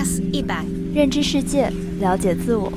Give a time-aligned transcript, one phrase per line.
[0.00, 2.72] Plus 一百，认知世界，了解自我，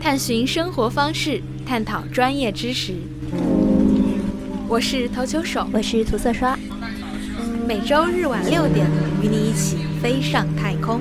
[0.00, 2.94] 探寻生活方式，探讨专业知识。
[4.68, 6.56] 我是投球手，我是涂色刷。
[7.66, 8.86] 每周日晚六点，
[9.20, 11.00] 与你一起飞上太空。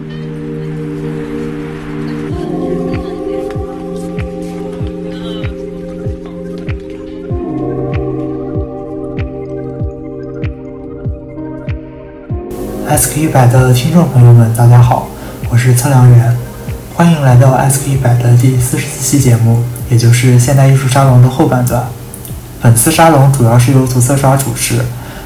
[12.97, 15.07] SK 一百的听众朋友们，大家好，
[15.51, 16.35] 我是测量员，
[16.95, 21.83] 欢迎来到 SK 一百的第四十四期节目，也就是现代艺术沙龙的后半段。
[22.59, 24.81] 本次沙龙主要是由涂色刷主持，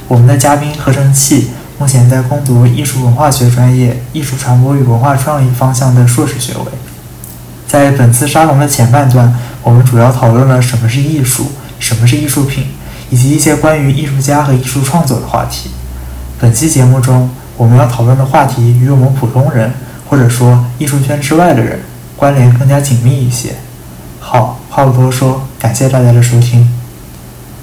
[0.10, 6.66] 我们的嘉宾合成器目前在攻读艺术文化学专业艺术传播与文化创意方向的硕士学位。
[7.70, 9.34] 在本次沙龙的前半段，
[9.64, 12.66] 我们主要讨论了什么是艺术，什么是艺术品，
[13.10, 15.70] 以及一些关于艺术家和艺术创作的话题。
[16.38, 19.72] 本期节目中，我们要讨论的话题与我们普通人，
[20.10, 21.80] 或者说艺术圈之外的人，
[22.16, 23.56] 关联更加紧密一些。
[24.20, 26.81] 好，话不多说，感谢大家的收听。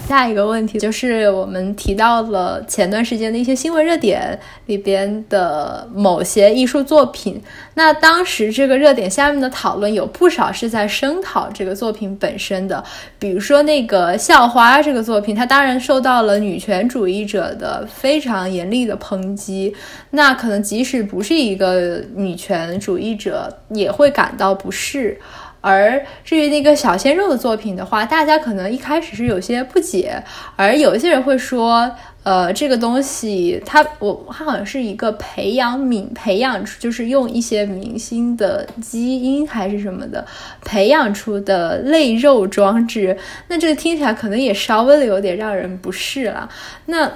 [0.09, 7.39] 下一个问题就是我们提到了前段时间的一些新闻热点里边的某些艺术作品。
[7.75, 12.83] 那当时这个热点下面的讨论有不少是在声讨这个作品本身的，
[13.19, 19.77] 比如说那个校花这个作品，它当然受到了女权主义者的非常严厉的抨击。
[20.13, 25.21] 那可能即使不是一个女权主义者，也会感到不适。
[25.69, 30.25] 而至于那个小鲜肉的作品的话，大家可能一开始是有些不解，
[30.57, 40.27] 而有些人会说，呃，这个东西它我它好像是一个培养皿培养出，就是用一些明星的基因还是什么的
[40.65, 43.15] 培养出的类肉装置，
[43.49, 46.49] 那这个听起来可能也稍微的有点让人不适了。
[46.87, 47.13] 那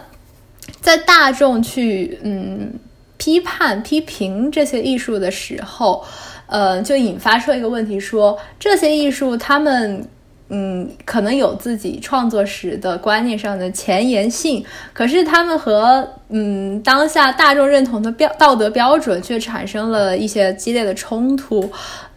[0.82, 2.74] 在大众去嗯
[3.16, 6.04] 批判批评这些艺术的时候。
[6.52, 10.06] 呃，就引发出一个问题，说这些艺术，他们，
[10.50, 14.62] 嗯，可能有自己创作时的观念上的前沿性，
[14.92, 21.72] 可是他们和嗯当下大众认同的标道德标准却产生了一些激烈的冲突。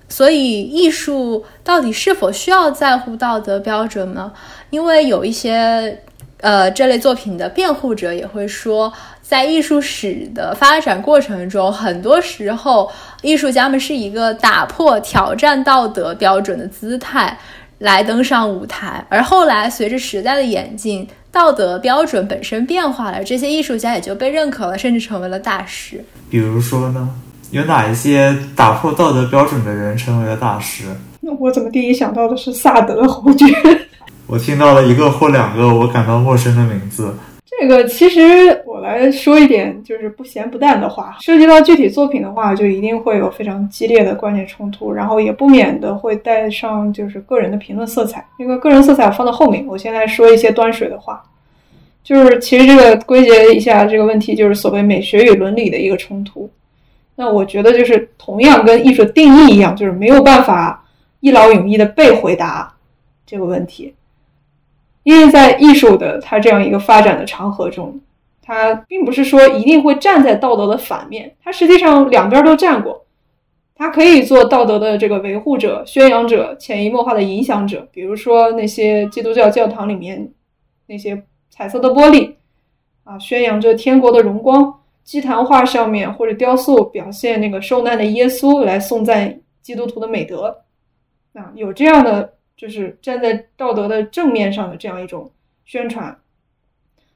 [0.10, 4.30] 所以，艺术到底是否需要在乎道德标准呢？
[4.70, 6.02] 因为有一些
[6.42, 8.92] 呃这类作品的辩护者也会说。
[9.28, 12.92] 在艺术史的发展过程中，很多时候
[13.24, 17.36] 艺术家们是一个打破、挑战道德标准的姿态
[17.80, 26.06] 来登上舞台，而后来随着时代的演进，道德标准本身变化了，这些艺术家也就被认可了，甚至成为了大师。
[26.30, 27.10] 比如说呢，
[27.50, 30.84] 有哪一些打破道德标准的人成为了大师？
[31.22, 33.46] 那我怎么第一想到的是萨德侯爵？
[34.28, 37.12] 我听到了一个或两个我感到陌生的名字。
[37.58, 41.16] 这个其实我来说一点，就是不咸不淡的话。
[41.22, 48.26] 涉及到具体作品的话，就一定会有非常激烈的观念冲突，然后也不免的会带上就是个人的评论色彩。
[48.38, 51.24] 那个个人色彩放到后面，我先来说一些端水的话。
[52.04, 56.52] 就是其实这个归结一下这个问题，就是所谓美学与伦理的一个冲突。
[57.16, 60.84] 那我觉得就是同样跟艺术定义一样，就是没有办法
[61.22, 62.74] 一劳永逸的被回答
[63.26, 63.96] 这个问题。
[65.04, 67.98] 因为在艺术的它这样一个发展的长河中，
[68.46, 73.06] 它并不是说一定会站在道德的反面，它实际上两边都站过。
[73.76, 77.88] 它可以做道德的这个维护者、宣扬者、潜移默化的影响者。
[77.92, 80.32] 比如说那些基督教教堂里面
[80.86, 82.36] 那些彩色的玻璃
[83.04, 90.64] 啊，宣扬着天国的荣光；祭坛画上面或者雕塑表现那个受难的耶稣，来颂赞基督徒的美德。
[91.34, 92.34] 啊，有这样的。
[92.58, 95.30] 就是站在道德的正面上的这样一种
[95.66, 96.18] 宣传，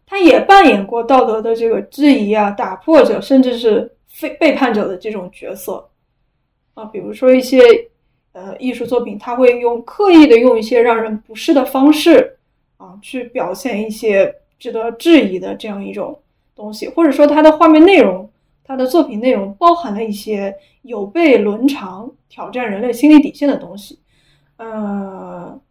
[0.09, 5.88] 他也扮演过道德的这个质疑啊、打破者，甚至是非背叛者的这种角色
[6.74, 6.84] 啊。
[6.86, 7.62] 比如说一些
[8.31, 12.38] 呃艺术作品，他会用刻意的用一些让人不适的方式
[12.78, 16.20] 啊，去表现一些值得质疑的这样一种
[16.56, 18.28] 东西，或者说他的画面内容、
[18.64, 24.00] 他的作品内容包含了一些有悖伦常、挑战人类心理底线的东西。
[24.58, 25.62] 呃，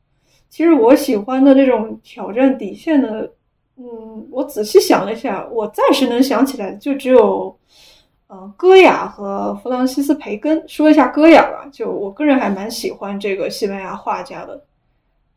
[0.49, 3.33] 其实我喜欢的这种挑战底线的，
[3.79, 7.57] 嗯，我仔细想了一下，我暂时能想起来的就只有，
[8.27, 10.69] 呃，戈雅和弗朗西斯培根。
[10.69, 14.65] 说一下戈雅吧，就我个人还蛮喜欢这个西班牙画家的，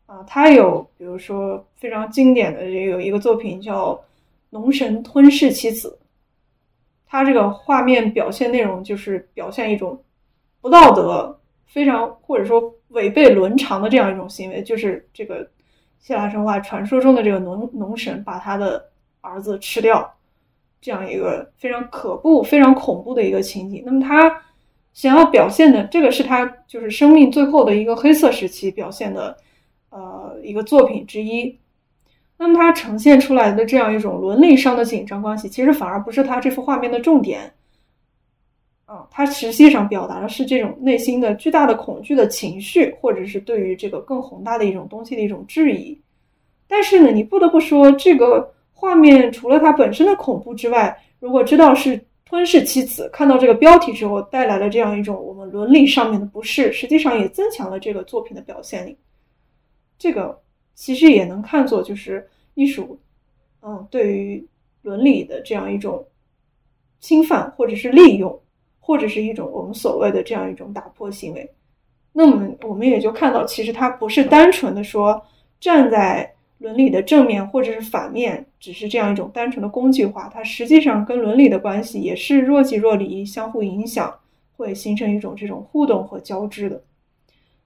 [0.06, 3.94] 啊，他有比如说非常经典的这有一个作品叫
[4.50, 5.96] 《龙神吞噬妻子》，
[7.06, 10.02] 他这个画面表现内容就是表现一种
[10.60, 11.38] 不道德。
[11.64, 15.48] 非常或者说违背伦常的这样一种行为，就是这个
[16.02, 18.90] 希腊神话传说中的这个农农神把他的
[19.20, 20.14] 儿子吃掉，
[20.80, 23.84] 这样一个非常可怖、非常恐怖的一个情景。
[23.86, 24.42] 那么他
[24.92, 29.36] 想要表现的，这个是他就是生命最后的一个黑色时期表现的，
[29.90, 31.56] 呃，一个作品之一。
[32.36, 37.54] 那么它呈现出来的这样一种伦理上的紧张关系，其实反而不是他这幅画面的重点。
[38.92, 45.98] 啊，它实际上表达的是这种内心的巨大的恐惧的情绪，或者是对于这个更宏大的一种东西的一种质疑。
[46.68, 58.94] 但是呢，你不得不说，这个画面除了它本身的恐怖之外，如果知道是吞噬妻子，看到这个标题之后带来了这样一种我们伦理上面的不适，实际上也增强了这个作品的表现力。
[59.98, 60.38] 这个
[60.74, 63.00] 其实也能看作就是艺术，
[63.62, 64.46] 嗯，对于
[64.82, 66.06] 伦理的这样一种
[67.00, 68.38] 侵犯，或者是利用，
[68.82, 71.50] 或者是一种我们所谓的这样一种打破行为。
[72.12, 75.24] 那么我们也就看到，其实它不是单纯的说
[75.58, 76.34] 站在。
[76.58, 84.14] 伦理的正面或者是反面，只是这样一种单纯的工具化，它实际上跟伦理的关系也是若即若离、相互影响，
[84.56, 86.80] 会形成一种这种互动和交织的。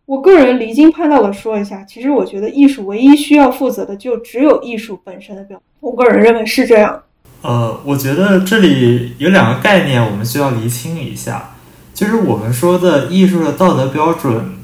[0.06, 5.60] 我个人离经叛道的说一下，其实我觉得艺术唯一需要负责的就只有艺术本身的表。
[5.80, 7.04] 我个人认为是这样。
[7.42, 11.54] 呃，我觉得这里有两个概念我们需要厘清一下，
[11.94, 14.56] 就是我们说的艺术的道德标准，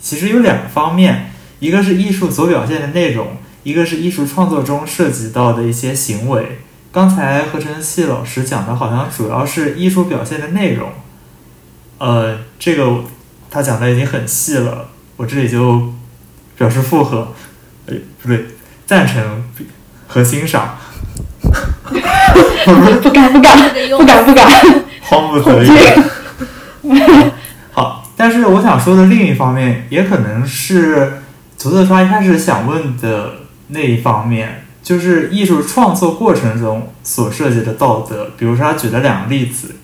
[0.00, 3.36] 其实有两个方面，一个是艺术所表现的内容。
[3.62, 6.58] 一个是艺术创作中涉及到的一些行为，
[6.92, 10.90] 刚才何晨曦老师讲的好像主要是艺术表现的内容，
[11.96, 13.04] 呃，这个
[13.50, 15.94] 他讲的已经很细了，我这里就
[16.58, 17.32] 表示附和，
[17.86, 18.44] 哎，不对，
[18.84, 19.42] 赞成
[20.06, 20.76] 和欣赏，
[23.02, 24.46] 不敢不敢不敢不敢，
[25.00, 27.32] 慌不择言。
[27.72, 31.20] 好，但是我想说的另一方面，也可能是
[31.58, 33.36] 涂色刷一开始想问的。
[33.68, 39.76] 那一方面就是艺术创作过程中所涉及的道德，比如说他举了两个例子，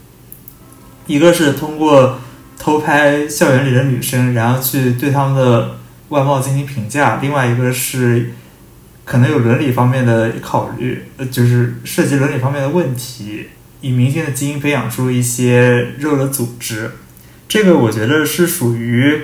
[1.07, 2.19] 一个是通过
[2.59, 5.77] 偷拍校园里的女生，然后去对他们的
[6.11, 8.35] 外貌进行评价；另外一个是
[9.11, 13.49] 可能有伦理方面的考虑，呃，就是涉及伦理方面的问题，
[13.81, 16.93] 以明星的基因培养出一些肉的组织，
[17.49, 19.23] 这个我觉得是属于。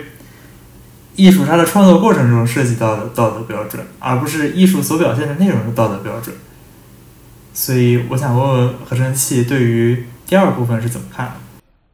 [1.15, 6.37] 艺术它的创作过程中涉及到的道德标准，而不是艺术所表现的内容的道德标准。
[7.55, 11.33] 所以，我想问问合成器对于第二部分是怎么看？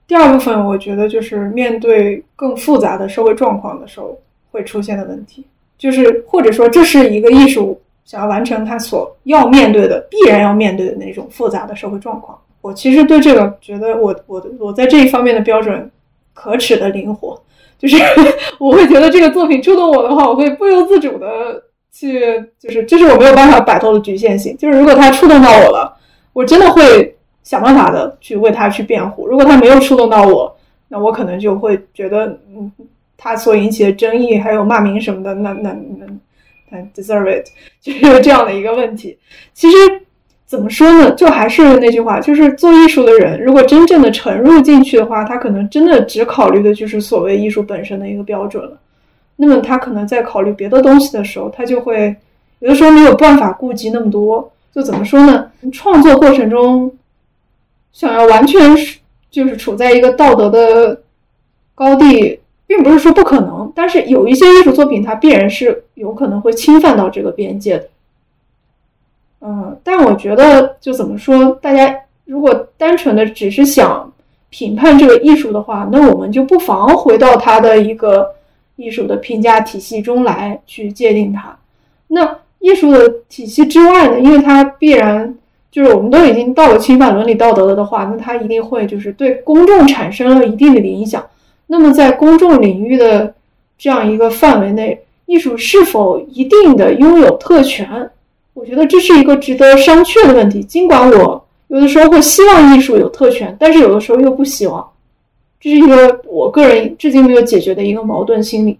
[0.08, 5.46] 第二部分，我觉得就是面对更复杂的社会状况的时候会出现的问题，
[5.82, 12.38] 就是或者说这是一个艺术想要完成它所要面对的、必然要面对的那种复杂的社会状况。
[12.60, 15.90] 我其实对这个觉得，我我我在这一方面的标准
[16.32, 17.36] 可耻的灵活。
[17.80, 17.96] 就是
[18.60, 21.60] 我会觉得这个作品触动我的话，我会不由自主的
[21.92, 22.20] 去，
[22.60, 24.56] 就是这是我没有办法摆脱的局限性。
[24.56, 25.96] 就是如果他触动到我了，
[26.32, 30.56] 我真的会想办法的去为他去辩护；如果他没有触动到我，
[30.86, 32.70] 那我可能就会觉得，嗯，
[33.22, 36.06] 他所引起的争议还有骂名什么的，那那那
[36.68, 37.46] 他 deserve it，
[37.80, 39.18] 就是这样的一个问题。
[39.54, 39.76] 其实。
[40.44, 41.10] 怎么说呢？
[41.12, 48.78] 就还是那句话，就是做艺术的人，如果真正的沉入进去的话，他可能真的只考虑的就是所谓艺术本身的一个标准了。
[49.36, 52.14] 那么他可能在考虑别的东西的时候，他就会
[52.58, 54.52] 有的时候没有办法顾及那么多。
[54.74, 55.50] 就怎么说呢？
[55.72, 56.94] 创作过程中
[57.94, 58.76] 想要完全
[59.30, 61.00] 就是处在一个道德的
[61.74, 62.40] 高地，
[62.72, 67.88] 并不是说不可能，但是有一些艺术作品，它必然是有可能会侵犯到这个边界的。
[69.42, 74.10] 嗯，但我觉得就怎么说，大家如果单纯的只是想
[74.48, 78.36] 评判这个艺术的话，那我们就不妨回到它的一个
[78.76, 81.54] 艺术的评价体系中来去界定它。
[82.08, 85.34] 那艺术的体系之外呢，因为它必然
[85.70, 91.22] 就是我们都已经到了侵犯伦理道德了的话，那它一定会就是对公众产生了一定的影响。
[91.66, 93.34] 那么在公众领域的
[93.78, 98.10] 这样一个范围内，艺术是否一定的拥有特权？
[98.54, 100.62] 我觉得这是一个值得商榷的问题。
[100.62, 104.86] 尽管我有的时候会希望艺术有特权，但是有的时候又不希望，
[105.58, 108.78] 这是一个我个人至今没有解决的一个矛盾心理。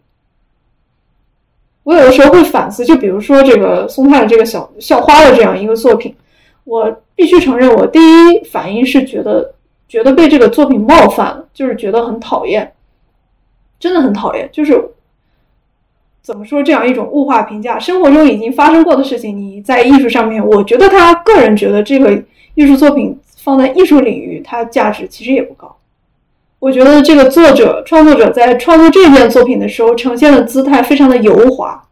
[1.84, 6.14] 我有的时候会反思，就比如说这个松泰的这个小校花的这样一个作品，
[6.64, 9.54] 我必须承认，我第一反应是觉得
[9.92, 12.72] 觉得被这个作品冒犯了，就是觉得很讨厌，
[13.78, 14.82] 真的很讨厌，就是。
[16.22, 17.78] 怎么说这样一种物化评价？
[17.78, 22.22] 生活中已经发生过的事情，你在艺术上面，我觉得他个人觉得这个
[22.54, 25.76] 艺术作品放在艺术领域，它价值其实也不高。
[26.58, 31.82] 我觉得这个作者创作者在创作这件作品的时候，呈现的姿态非常的油滑，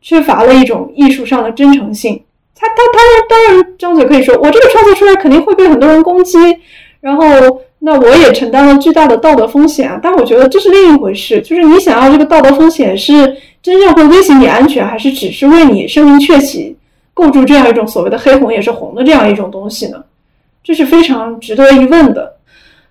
[0.00, 2.22] 缺乏了一种艺术上的真诚性。
[2.54, 2.98] 他他他
[3.28, 6.38] 当然张嘴可以说，我这个创作出来肯定会被很多人攻击，
[7.04, 10.00] 然后那我也承担了巨大的道德风险啊。
[10.02, 13.12] 但我觉得这是另一回事，就是你想要这个道德风险是
[13.62, 16.74] 真正会威胁你安全，还是只是为你声名鹊起
[17.12, 20.02] 构筑这样一种所谓的黑红也是红的这样一种东西呢？
[20.62, 22.36] 这是非常值得一问的。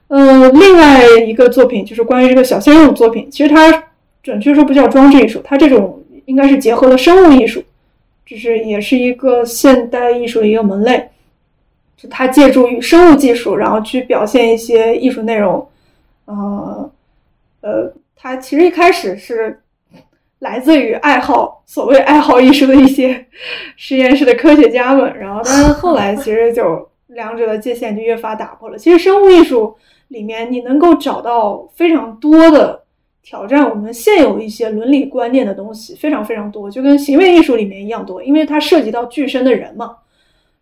[0.10, 3.84] 呃，另外一个作品就是关于这个小鲜肉作品，其实它
[4.22, 7.64] 准确说不叫装置艺术，它这种应该是结合了生物艺术。
[8.26, 11.10] 就是也是一个现代艺术的一个门类，
[12.04, 15.66] 就它借助于生物技术，然后去表现一些艺术内容。
[16.26, 16.92] 呃
[17.62, 19.62] 呃，他其实一开始是
[20.40, 23.26] 来自于爱好所谓爱好艺术的一些
[23.78, 28.78] 实验室的科学家们，然后但是后来其实就两者的界限就越发打破了。
[28.78, 29.78] 其实生物艺术
[30.10, 32.84] 里面你能够找到非常多的。
[33.26, 39.96] 挑战我们现有一些伦理观念的东西非常非常多，就跟行为艺术里面一样多，因为它涉及到具身的人嘛。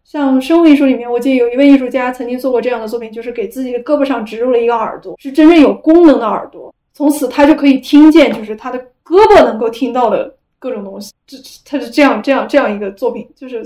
[0.03, 11.13] 像生物艺术里面，我记得有一位艺术家曾经做过这样的作品，就是给自己的胳膊上植入了一个耳朵，是真正有功能的耳朵，从此他就可以听见，就是他的胳膊能够听到的各种东西。
[11.25, 13.63] 这他是这样这样这样一个作品，就是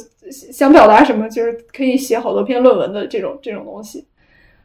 [0.52, 4.06] 想表达什么，就是可以写好多篇论文的这种这种东西。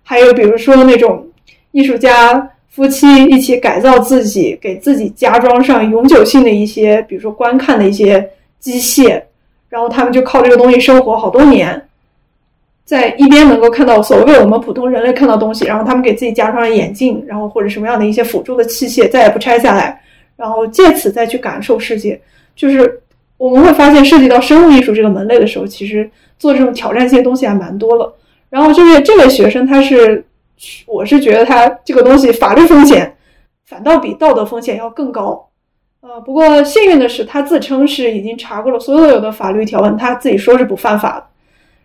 [0.02, 1.26] 还有比如说那种
[1.72, 2.50] 艺术家。
[2.70, 9.20] 夫妻一起改造自己，给自己加装上永久性的一些，比如说观看的一些机械，
[9.70, 11.88] 然后他们就靠这个东西生活好多年，
[12.84, 20.02] 在一边能够看到所谓我们普通人类看到东西，然后他们给自己加上了眼镜，然后或者什么样的一些辅助的器械，再也不拆下来，
[20.36, 22.20] 然后借此再去感受世界。
[22.54, 23.00] 就是
[23.38, 28.14] 我们会发现，涉及到生物艺术这个门类的时候，其实做这种挑战性的东西还蛮多了。
[28.50, 30.24] 然后就是这位学生，他是。
[30.84, 33.16] 我是觉得他这个东西法律风险
[33.64, 35.48] 反倒比道德风险要更高，
[36.02, 41.24] 呃，不过幸运的是他自称是已经查过了所有的法律条文，他自己说是不犯法的。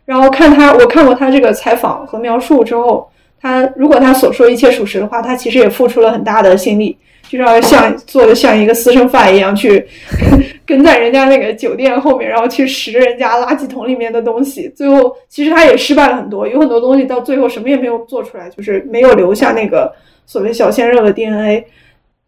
[0.06, 3.10] 然后看他，我看过他这个采访和描述之后，
[3.42, 6.98] 他如果他所说一切属实的话，他其实也付出了很大的心力。
[7.28, 9.84] 就是要像做的像一个私生饭一样去
[10.64, 14.70] 跟在人家那个酒店后面，然后去拾人家垃圾桶里面的东西。
[14.70, 19.92] 最后其实他也失败了很多，有很多东西到最后什么也没有做出来，就是没有留下那个
[20.28, 21.66] 所谓小鲜肉的 DNA。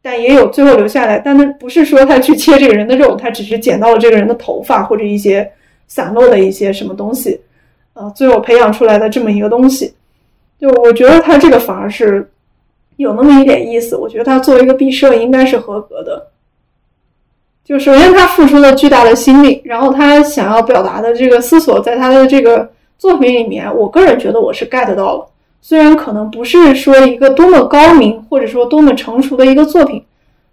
[0.02, 5.52] 但也有最后留下来，但他不是说他去切这个人的肉，他只是捡到了这个人的头发或者一些
[5.88, 7.42] 散落的一些什么东西，
[7.94, 9.94] 啊，最后培养出来的这么一个东西。
[10.60, 12.30] 就我觉得他这个反而是。
[12.98, 16.30] 有那么一点意思，我觉得他作为一个毕设应该是合格的。
[17.64, 25.28] 就首先他付出了巨大的心力，然后他想要表达的这个思索，在他的这个作品里面，我个人觉得我是 get 到了。
[25.62, 30.04] 虽然可能不是说一个多么高明或者说多么成熟的一个作品，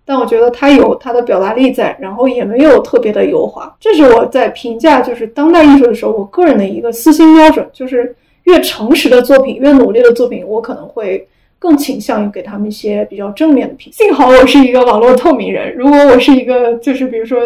[0.04, 3.74] 但我觉得他有他的表达力在，然后也没有特别的油滑。
[3.78, 11.26] 这是我在评价就是当代艺术的时候，我个人的一个私心标准，就是越诚实的作品，越努力的作品，我可能会。
[11.56, 13.90] 更倾向于给他们一些比较正面的评。
[13.90, 17.40] 幸好我是一个网络透明人，如果我是一个就是比如说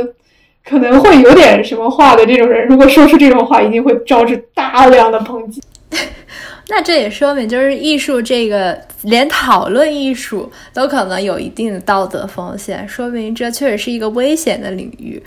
[0.65, 5.63] 可能会有点什么话的这种人，如果说出这种话，一定会招致大量的抨击。
[6.69, 15.23] 那这也说明，就是艺术这个连讨论艺术都可能有一定的道德风险，说明这确实是一个危险的领域。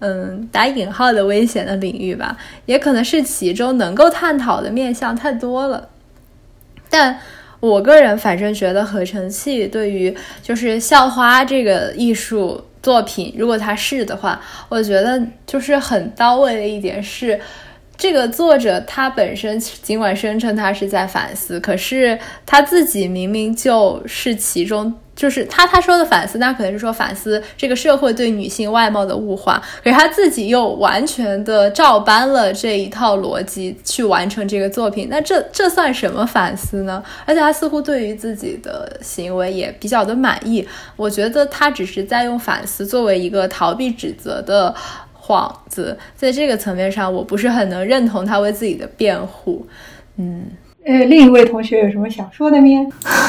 [0.00, 5.88] 嗯，打引号的危险的领域吧，也可能是其中能够探讨的面向太多了，
[6.88, 7.18] 但。
[7.60, 17.38] 我个人反正觉得合成器对于就是校花这个艺术作品，如果它是的话，我觉得就是很到位的一点是，
[18.00, 24.92] 这个作者他本身尽管声称他是在反思，可是他自己明明就是其中。
[25.16, 37.02] 就是他他说的反思，那可能是说反思这个社会对女性外貌的物化，可是他自己又完全的照搬了这一套逻辑去完成这个作品，那这这算什么反思呢？
[37.26, 40.66] 而且他似乎对于自己的行为也比较的满意，
[40.96, 44.74] 我觉得他只是在用反思作为一个逃避指责的
[45.30, 49.64] 幌子，在这个层面上，我不是很能认同他为自己的辩护。
[50.16, 50.46] 嗯，
[50.84, 52.66] 呃，另一位同学有什么想说的吗？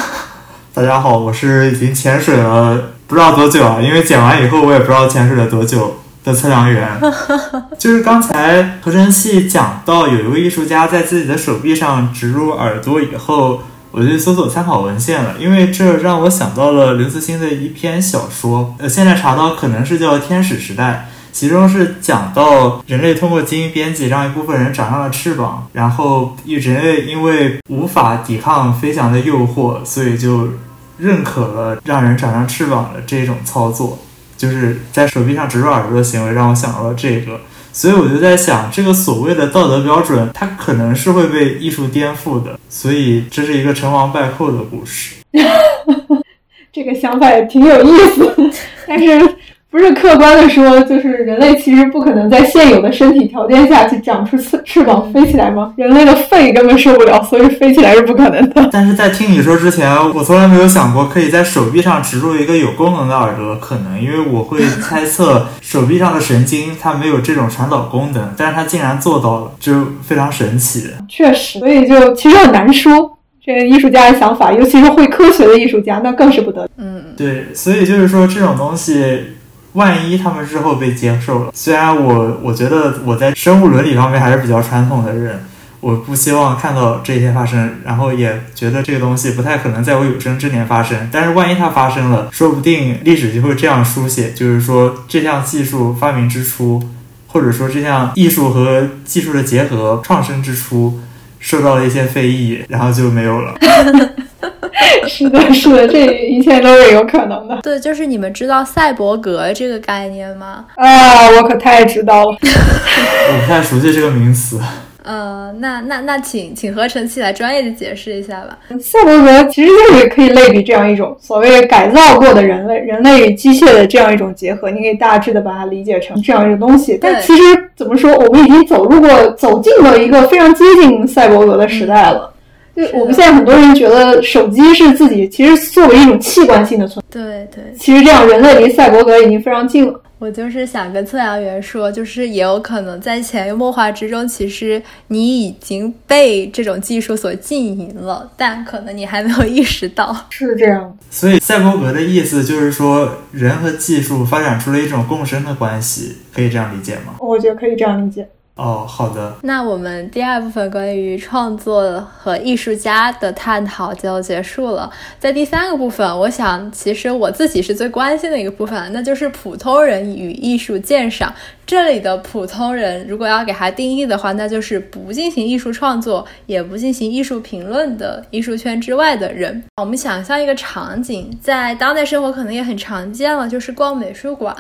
[0.74, 6.90] 大家好，我是已经潜水了不知道多久啊，因为剪完以后我也不知道潜水了多久的测量员。
[7.78, 21.08] 就是刚才合成器讲到有一位艺术家在自己的手臂上植入耳朵以后，我就搜索参考文献了，因为这让我想到了刘慈欣的一篇小说，呃，现在查到可能是叫《天使时代》。
[21.32, 30.50] 其中是讲到人类通过基因编辑让一部分人长上了翅膀，然后人类因为无法抵抗飞翔的诱惑，所以就
[30.98, 33.98] 认可了让人长上翅膀的这种操作，
[34.38, 37.40] 就是在手臂上植入耳朵的行为，让我想到了这个。
[37.74, 42.60] 所以我就在想，这个所谓的道德标准，它可能是会被艺术颠覆的。
[42.68, 45.16] 所以这是一个成王败寇的故事。
[46.74, 48.52] 这个想法也挺有意思，
[48.86, 49.38] 但是。
[49.72, 55.74] 不是客观的说，就是人类其实不可能在现有的身体条件下去长出翅翅膀飞起来吗？
[55.78, 58.68] 人类的肺根本受不了，所以飞起来是不可能的。
[58.70, 69.74] 但是在听你说之前，我从来没有想过可以在手臂上植入一个有功能的耳朵，可能因为我会猜测手臂上的神经它没有这种传导功能，但是它竟然做到了，就
[70.04, 70.90] 非常神奇。
[71.08, 73.18] 确实，所以就其实很难说。
[73.44, 76.70] 这个艺术家的想法，尤其是会科学的艺术家，那更是不得。
[76.78, 79.38] 嗯，对，所以就是说这种东西。
[79.74, 85.46] 万一他们之后被接受了，虽然我我觉得我在生物伦理方面还是比较传统的人，
[85.80, 91.10] 我不希望看到这些发生，然后也觉得这个东西不太可能在我有生之年发生。
[91.12, 96.84] 但是万一它发生了，说不定历史就会这样书写，就是说这项技术发明之初，
[97.28, 101.00] 或者说这项艺术和技术的结合创生之初，
[101.40, 103.56] 受到了一些非议，然后就没有了。
[105.08, 107.60] 是的，是的，这一切都是有可能的。
[107.62, 110.66] 对，就是你们知道赛博格这个概念吗？
[110.76, 112.38] 啊，我可太知道了。
[112.42, 114.60] 我不太熟悉这个名词。
[115.04, 118.56] 呃，那那那，请请合成器来专业的解释一下吧。
[118.80, 124.70] 赛博格其实就是可以类比这样一种所谓改造过的人类，人类与机械的这样一种结合。
[124.70, 127.00] 你可以大致的把它理解成这样一个东西。
[127.02, 127.44] 但其实
[127.76, 132.31] 怎么说，我们已经走入过、走进了一个非常接近赛博格的时代了。
[132.76, 140.02] 就我们现在很多人觉得手机是自己其实作为一种器官性的存在，对对，其实这样人类离赛博格已经非常近了。
[140.20, 150.96] 我就是想跟测量员说，就是也有可能在潜移默化之中，其实你已经被这种技术所浸淫了，但可能你还没有意识到是这样。
[151.10, 157.16] 所以赛博格的意思就是说，人和技术发展出了一种共生的关系，可以这样理解吗？
[157.20, 158.28] 我觉得可以这样理解。
[158.62, 159.36] 哦，好的。
[159.42, 164.88] 那我们第二部分关于创作和艺术家的探讨就结束了。
[165.18, 171.34] 在第三个部分，我想其实我自己是最关心的一个部分，那就是普通人与艺术鉴赏。
[171.66, 179.64] 这里的普通人，如果要给他定义的话，那就是不进行艺术创作，也不进行艺术评论的艺术圈之外的人。
[179.78, 184.56] 我们想象一个场景，在当代生活可能也很常见了，就是逛美术馆。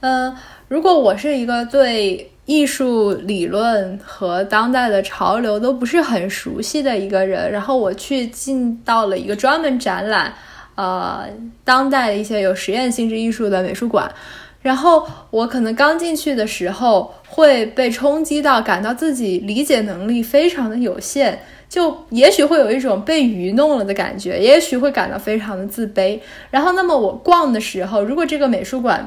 [0.00, 0.36] 嗯，
[0.68, 10.32] 如果我是一个对艺术理论和当代的潮流都不是很熟悉的一个人，然后我去进到了一个专门展览，
[10.74, 11.26] 呃，
[11.62, 14.10] 当代的一些有实验性质艺术的美术馆，
[14.62, 26.18] 然后我可能刚进去的时候会被冲击到，感到自己理解能力非常的有限，就也许会有一种被愚弄了的感觉，也许会感到非常的自卑。
[26.50, 29.06] 然后，那么我逛的时候，如果这个美术馆。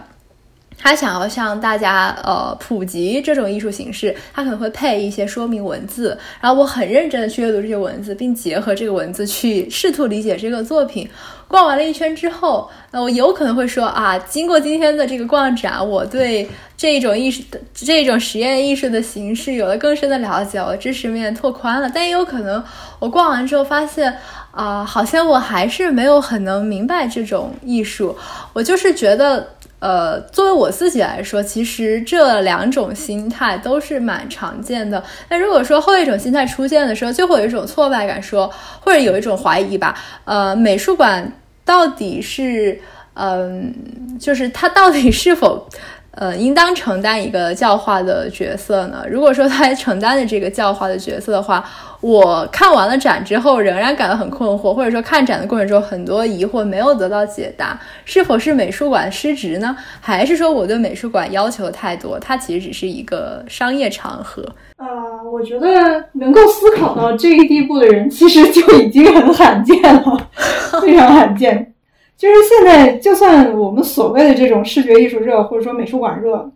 [0.81, 11.07] 他想要向大家呃普及这种艺术形式，他可能会配一些说明文字，然后我很认真的去阅读这些文字，并结合这个文字去试图理解这个作品。
[11.47, 21.91] 逛完了一圈之后，那我有可能会说啊，经过今天的这个逛展，我对这种艺术的这种实验艺术的形式有了更深的了解，我知识面拓宽了。
[21.93, 22.63] 但也有可能
[22.99, 24.17] 我逛完之后发现
[24.51, 28.15] 啊，好像我还是没有很能明白这种艺术，
[28.53, 29.45] 我就是觉得。
[29.81, 35.03] 呃，作为我自己来说，其实这两种心态都是蛮常见的。
[35.27, 39.97] 那如果说后一种心态出现的时候，就会有一种挫败感，说或者有一种怀疑吧。
[40.23, 41.33] 呃，美术馆
[41.65, 42.79] 到底是，
[43.15, 43.73] 嗯，
[44.19, 45.67] 就是它到底是否？
[46.13, 49.01] 呃，应当承担一个教化的角色呢？
[49.09, 51.63] 如果说他承担的这个教化的角色的话，
[52.01, 59.75] 我看完了展之后仍然感到很困惑，或者说看展的过程中很多疑惑没有得到解答，是否是美术馆失职呢？
[60.01, 62.19] 还是说我对美术馆要求太多？
[62.19, 64.43] 它其实只是一个商业场合？
[64.77, 64.87] 啊，
[65.31, 65.67] 我觉得
[66.13, 70.29] 能够思考到这一地步的人，其实就已经很罕见了，
[70.81, 71.73] 非常罕见。
[72.17, 76.51] 就是现在，就算我们所谓的这种视觉艺术热，或者说美术馆热，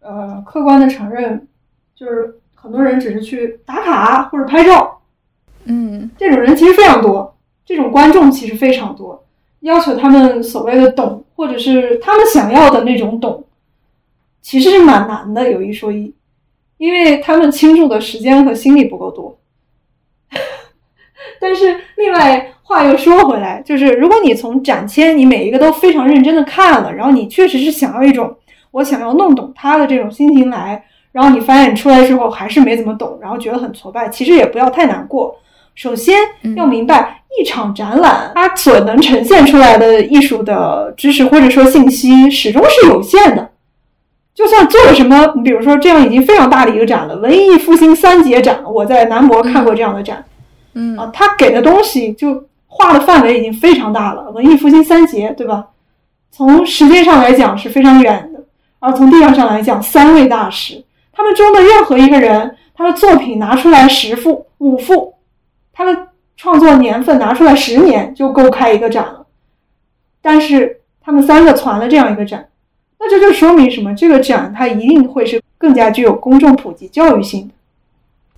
[0.00, 1.46] 呃，客观的承认，
[1.94, 2.34] 就是
[2.64, 5.02] 很多人只是去打卡或者拍照，
[5.66, 9.26] 嗯，这种人其实非常多，这种观众其实非常多，
[9.60, 13.44] 要求他们所谓的懂，或者是他们想要的那种懂，
[14.40, 15.50] 其实是蛮难的。
[15.50, 16.14] 有一说一，
[16.78, 19.38] 因为他们倾注的时间和心力不够多。
[21.38, 22.50] 但是另外。
[22.66, 28.34] 话又说回来，就是如果你从展签，你每一个都非常认真的看了，然后你确实是想要一种
[28.70, 30.82] 我想要弄懂他的这种心情来，
[31.14, 35.36] 然后你发现你出来之后还是没怎么懂，然后觉得很挫败，其实也不要太难过。
[35.76, 36.18] 首先
[36.56, 43.48] 要明白，一场展览它所能呈现出来的艺术的知识或者说信息始终是有限的，
[44.34, 50.24] 就算做了什么，你比如说这样已经非常大的一个展了，文艺复兴三杰展，我在南博看过这样的展，
[50.74, 55.66] 嗯啊，他给的东西就画的范围已经非常大了，文艺复兴三杰，对吧？
[56.32, 58.40] 从时间上来讲是非常远的，
[58.80, 60.82] 而从地量上来讲，三位大师，
[61.14, 65.14] 他们中的任何一个人，他的作品拿出来十幅、五幅，
[65.72, 69.24] 他的创作年份拿出来十年就够开一个展了。
[70.20, 72.48] 但是他们三个攒了这样一个展，
[72.98, 73.94] 那这就说明什么？
[73.94, 77.54] 这个展它一定会是更加具有公众普及教育性的。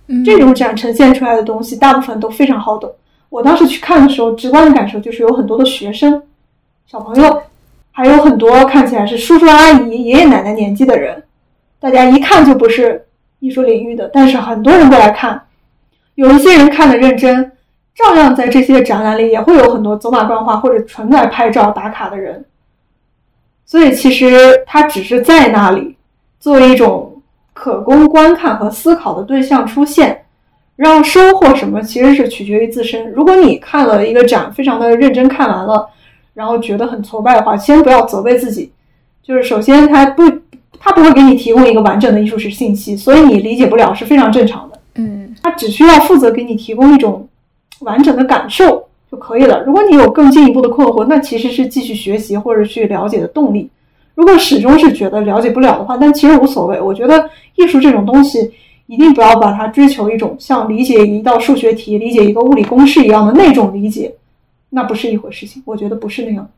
[0.09, 2.89] 嗯这种展呈现出来的东西，大部分都非常好懂。
[3.29, 6.23] 我当时去看的时候，直观的感受就是有很多的学生、
[6.85, 7.41] 小朋友，
[7.91, 11.21] 还有很多看起来是叔叔阿姨、爷爷奶奶年纪的人，
[11.79, 13.05] 大家一看就不是
[13.39, 15.41] 艺术领域的，但是很多人过来看，
[16.15, 17.51] 有一些人看得认真，
[17.95, 22.43] 照样在这些展览里也会有很多走马观花或者纯来拍照打卡的人。
[23.65, 25.97] 所以其实它只是在那里
[26.39, 27.21] 作为一种
[27.53, 30.25] 可供观看和思考的对象出现，
[30.75, 33.11] 让收获什么其实是取决于自身。
[33.11, 35.89] 如果你看了一个展，非常的认真看完了，
[36.33, 38.71] 然后觉得很挫败的话，先不要责备自己。
[39.21, 40.23] 就是首先，它不，
[40.79, 44.79] 它不会给你提供一个完整的艺术史信息，所以你理解不了是非常正常的。
[44.95, 47.27] 嗯它只需要负责给你提供一种
[47.81, 49.63] 完整的感受就可以了。
[49.63, 53.69] 如果你有更进一步的困惑，那其实是继续学习或者去了解的动力。
[54.15, 56.81] 如果始终是觉得了解不了的话，但其实无所谓。
[56.81, 58.51] 我觉得艺术这种东西，
[58.87, 64.11] 一定不要把它追求一种像理解一道数学题、理解一个物理公式一样的那种理解，
[64.71, 65.61] 那不是一回事情。
[65.65, 66.49] 我觉得不是那样。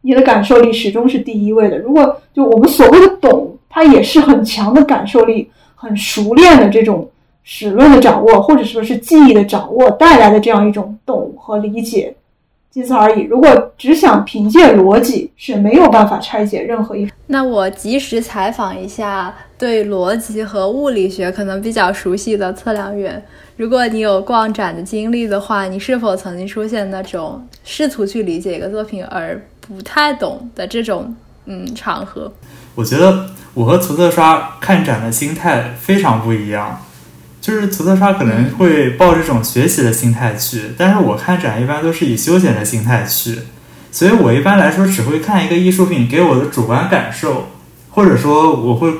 [0.00, 1.78] 你的感受力始终是第一位的。
[1.78, 7.10] 如果就我们所谓的懂，它也是很强的感受力、很熟练的这种
[7.42, 12.14] 史论的掌握，或者说是记忆的掌握带来的这样一种懂和理解，
[12.70, 13.22] 仅此而已。
[13.22, 17.10] 如果只想凭借逻辑，是没有办法拆解任何一。
[17.26, 23.20] 那我及时采访一下对逻辑和物理学可能比较熟悉的测量员。
[23.56, 31.12] 如果你有逛展的经历的话，你是否曾经出现那种试图去理解一个作品而不太懂的这种
[31.46, 32.32] 嗯场合？
[32.74, 36.80] 我觉得我和涂色刷看展的心态非常不一样，
[37.40, 43.40] 就是涂色刷可能会抱这种学习的心态去，但是我看展一般都是以休闲的心态去，
[43.92, 47.50] 所以我一般来说只会看一个艺术品给我的主观感受，
[47.90, 48.92] 或者说我会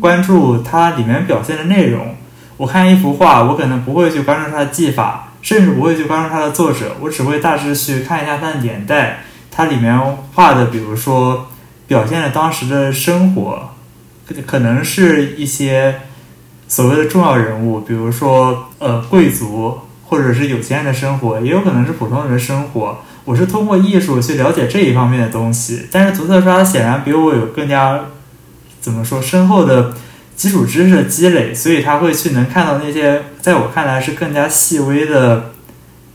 [0.00, 2.16] 关注它里面表现的内容。
[2.56, 9.98] 我看一幅画，我可能不会去关注它的技法，甚至不会去关注它的作者，我只会大致去看一下它的年代，它里面
[10.34, 11.48] 画的，比如说
[11.90, 13.70] 表现了当时的生活，
[14.24, 16.02] 可可能是一些
[16.68, 19.76] 所谓的重要人物，比如说呃贵族
[20.06, 22.98] 或者是有钱人的生活，也有可能是普通人的生活。
[23.24, 28.02] 我是通过艺术去了解这一方面的东西，但是涂色刷显然比我有更加
[28.80, 29.92] 怎么说深厚的
[30.36, 35.50] 基础知识的积累，所以他会去能看到那些在我看来是更加细微的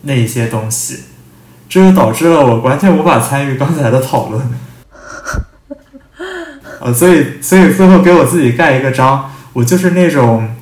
[0.04, 1.00] 那一些东西，
[1.68, 4.42] 这就导致了我完全无法参与刚才的讨论。
[6.80, 10.56] 呃，所以所以最后给我自己盖一个章，我就是那种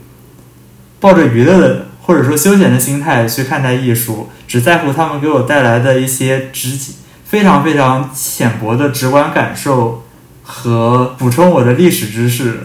[0.99, 6.78] 抱着娱乐的或者说休闲的心态去看待艺术，只在乎他们给我带来的一些直
[7.26, 10.04] 非常非常浅薄的直观感受
[10.43, 12.60] 和补充我的历史知识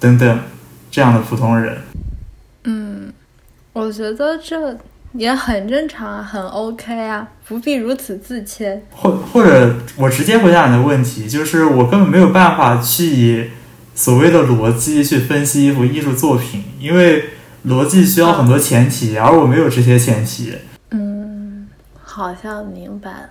[0.00, 0.40] 等等
[0.90, 1.78] 这样的普通人。
[2.64, 3.12] 嗯，
[3.72, 4.78] 我觉得这
[5.14, 8.82] 也很正常啊，很 OK 啊，不必如此自谦。
[8.90, 13.50] 或或者我直接回答你的问题，就是我根本没有办法去以
[13.94, 17.24] 所谓的逻辑去分析一幅艺术作品，因为
[17.66, 20.54] 逻辑需要很多前提，而我没有这些前提。
[20.90, 21.68] 嗯，
[22.02, 23.28] 好像明白了。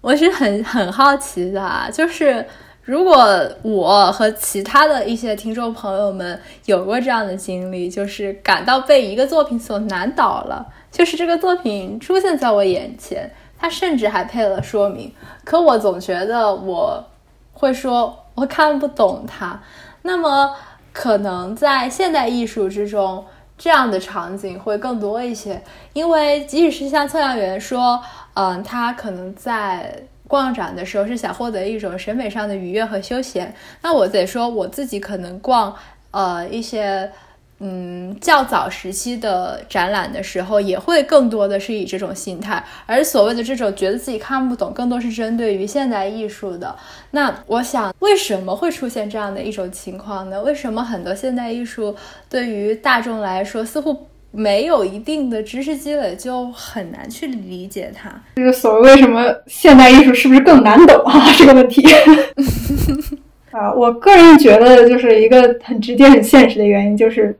[0.00, 2.44] 我是很很好奇的啊，就是
[2.84, 3.26] 如果
[3.62, 15.12] 我和其他的一些听众朋友们有过这样的经历，就是感到被一个作品所难倒了，就是这个作品出现在我眼前，它甚至还配了说明，
[15.44, 17.04] 可我总觉得我
[17.52, 19.60] 会说我看不懂它。
[20.02, 20.56] 那么
[20.92, 23.24] 可能在现代艺术之中，
[23.56, 28.02] 这样的场景会更多一些，因为即使是像测量员说，
[28.34, 35.76] 嗯，他可能在逛展的时候是想获得一种审美上的愉悦和休闲，那我得说我自己可能逛
[36.10, 37.12] 呃一些。
[37.60, 46.74] 嗯，较早时期的展览的时候，也会更多的是以这种心态，而所谓的这种觉得自己看不懂，更多是针对于现代艺术的。
[47.10, 50.40] 那我想，为什么会出现这样的一种情况呢？
[50.42, 51.94] 为什么很多现代艺术
[52.30, 58.08] 对于大众来说，似乎没有一定的知识积累，就很难去理解它？
[58.36, 61.26] 这个所谓为什么现代艺术是不是更难懂啊？
[61.36, 61.82] 这个问题。
[63.50, 67.36] 啊，我个人觉得就是一个很直接、很现实的原因，就是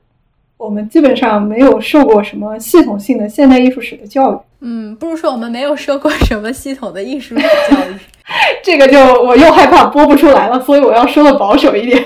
[0.58, 4.38] 我们基本上没有受过什么系统性的现代艺术史的教育。
[4.60, 7.94] 嗯，不如说我们没有受过什么系统的艺术史教育。
[8.62, 12.04] 这个就我又害怕播不出来了，所以我要说的保守一点。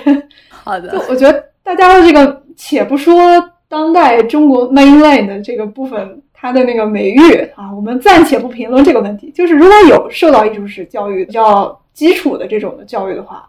[0.50, 3.16] 好的，就我觉得大家的这个，且不说
[3.68, 9.32] 当代中国 mainland 的这个部分，它的那个美誉啊，我们暂且不评论这个问题。
[9.34, 13.48] 就是如果有受到艺术史教育比较基础的这种的教育的话，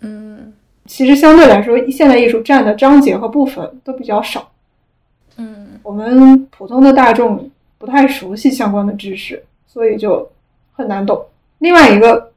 [0.00, 0.52] 嗯
[0.88, 4.50] 其实相对来说，现代艺术占的章节和部分都比较少。
[5.36, 7.48] 嗯我们普通的大众
[7.78, 10.28] 不太熟悉相关的知识，所以就
[10.72, 11.24] 很难懂。
[11.58, 12.32] 另外一个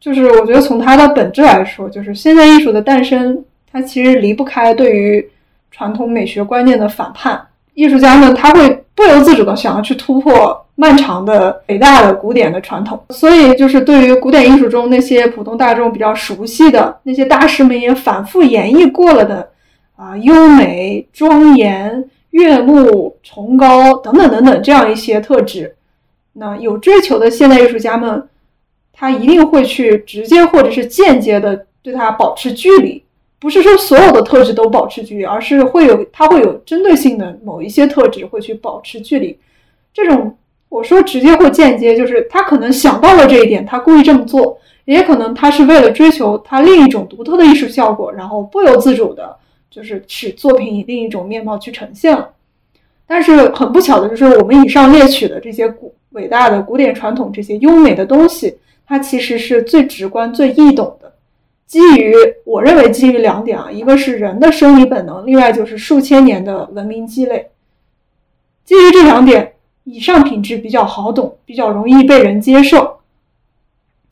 [0.00, 5.30] 就是，我觉得从它的本质来说，就是现代艺术的诞生，它其实离不开对于
[5.70, 7.46] 传统美学观念的反叛。
[7.74, 19.50] 艺术家们他会不由自主的想要去突破漫长的伟大的古典的传统，所以就是对于古典艺术中那些普通大众比较熟悉的那些大师们也反复演绎过了的
[19.96, 25.74] 啊优美、庄严、悦目、崇高等等等等这样一些特质，
[26.34, 28.28] 那有追求的现代艺术家们，
[28.92, 33.02] 他一定会去直接或者是间接的对它保持距离。
[33.38, 39.38] 不是说所有的特质都保持距离，而是会有它会有针对性的某一些特质会去保持距离。
[39.94, 40.36] 这种
[40.68, 49.36] 我说直接或间接，就是他可能想到了这一点，他故意这么做，也可能他是为了追求他另一种独特的艺术效果，然后不由自主的，
[49.70, 52.30] 就是使作品以另一种面貌去呈现了。
[53.06, 61.12] 但是很不巧的就是，我们以上列举的这些古伟大的古典传统这些优美的东西，它其实是最直观、最易懂的。
[61.66, 67.48] 基于我认为基于两点啊，一个是人的生理本能，另外就是数千年的文明积累。
[68.64, 69.54] 基于这两点，
[69.86, 72.98] 以上品质比较好懂，比较容易被人接受。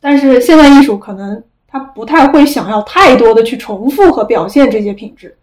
[0.01, 5.37] 但是现代艺术可能它不太会想要太多的去重复和表现这些品质，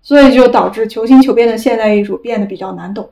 [0.00, 3.10] 所以就导致求新求变的现代艺术变得比较难懂。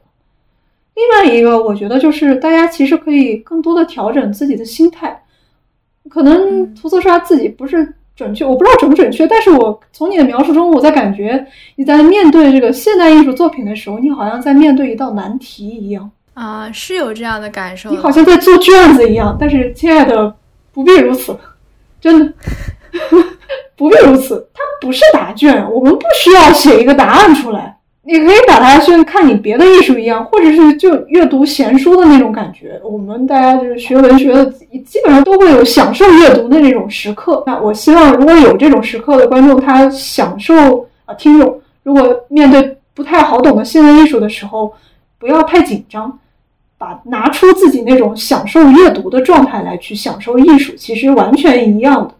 [0.94, 5.22] 另外一个，我觉得就是大家其实可以更多的调整自己的心态，
[6.08, 7.94] 可能涂色刷自己不是。
[8.16, 11.42] 准确，我不知道准不准确，但是我从你的描述中，我在感觉
[11.76, 17.90] 你在面对这个现代艺术作品的时候，你好像在面对一道难题一样啊，是有这样的感受。
[17.90, 20.34] 你好像在做卷子一样，但是亲爱的，
[20.72, 21.36] 不必如此，
[22.00, 22.32] 真的
[23.76, 24.48] 不必如此。
[24.54, 27.76] 它不是答卷，我们不需要写一个答案出来。
[28.02, 32.80] 你可以把它像看你别的艺术一样，或者是就阅读闲书的那种感觉。
[32.82, 37.44] 我们大家就是学文学的，基本上都会有享受阅读的那种时刻。
[37.46, 44.72] 那我希望，如果有这种时刻的观众，他享受啊，听众如果面对不太好懂的现代艺术的时候，
[45.20, 46.18] 不要太紧张，
[46.78, 52.14] 把拿出自己那种享受阅读的状态来去享受艺术，其实完全一样的。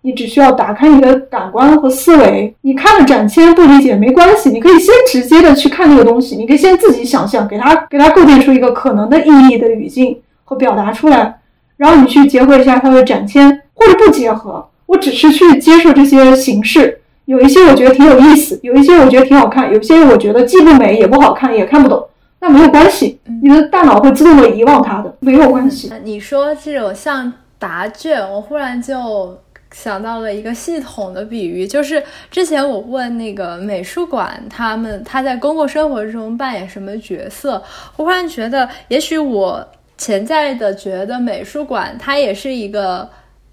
[0.00, 11.40] 你只需要打开你的感官和思维，你看了展签不理解没关系，你可以先直接的去看那个东西，你可以先自己想象，给它给它构建出一个可能的意义的语境和表达出来，
[11.76, 22.06] 然后你去结合一下它的展签，或者不结合，我只是去接受这些形式，有一些我觉得挺有意思，有一些我觉得挺好看，有些我觉得既不美也不好看，也看不懂，
[22.40, 25.92] 那没有关系，你的大脑会自动的遗忘它的，没有关系。
[26.02, 29.38] 你说这种像答卷，我忽然就。
[29.70, 37.62] 想到了一个系统的比喻，就是之前我问那个美术馆，他们他在公共生活中扮演什么角色？
[37.96, 39.62] 我忽然觉得，也许我
[39.98, 43.06] 潜在的觉得美术馆它也是一个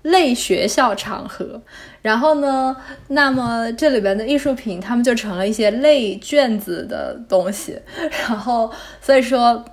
[0.05, 1.61] 类学校场合。
[2.01, 2.75] 然后呢，
[3.09, 7.79] 那么这里边的艺术品，他们就成了一些类卷子的东西。
[8.27, 9.63] 然后所以说，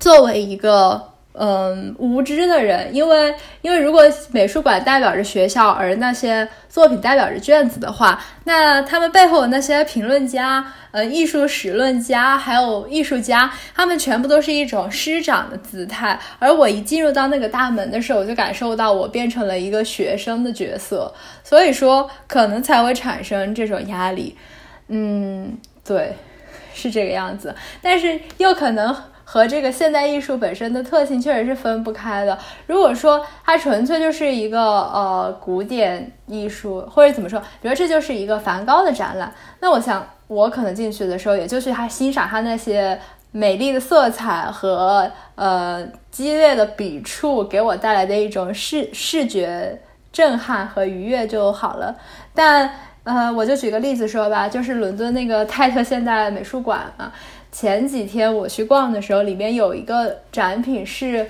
[0.00, 1.17] 作为一个。
[1.40, 16.18] 嗯，无知的人，因为因为如果美术馆代表着学校，而那些作品代表着卷子的话，那他们背后的那些评论家、呃艺术史论家，还有艺术家，他们全部都是一种师长的姿态。
[16.40, 24.36] 而我一进入到那个大门的时候，我就感受到我变成了一个学生的角色，所以说可能才会产生这种压力。
[24.88, 26.16] 嗯，对，
[26.74, 28.96] 是这个样子，但是又可能。
[29.30, 32.38] 和这个现代艺术本身的特性确实是分不开的。
[32.66, 42.98] 如果说它纯粹就是一个呃古典艺术，或者怎么说，比如这就是一个梵高的展览，那我想我可能进去的时候，也就是他欣赏他那些
[43.30, 49.78] 美丽的色彩和呃激烈的笔触给我带来的一种视视觉
[50.10, 51.94] 震撼和愉悦就好了。
[52.32, 52.70] 但
[53.04, 57.12] 呃，我就举个例子说吧，就是伦敦那个泰特现代美术馆啊。
[57.60, 61.28] 前几天我去逛的时候，里面有一个展品是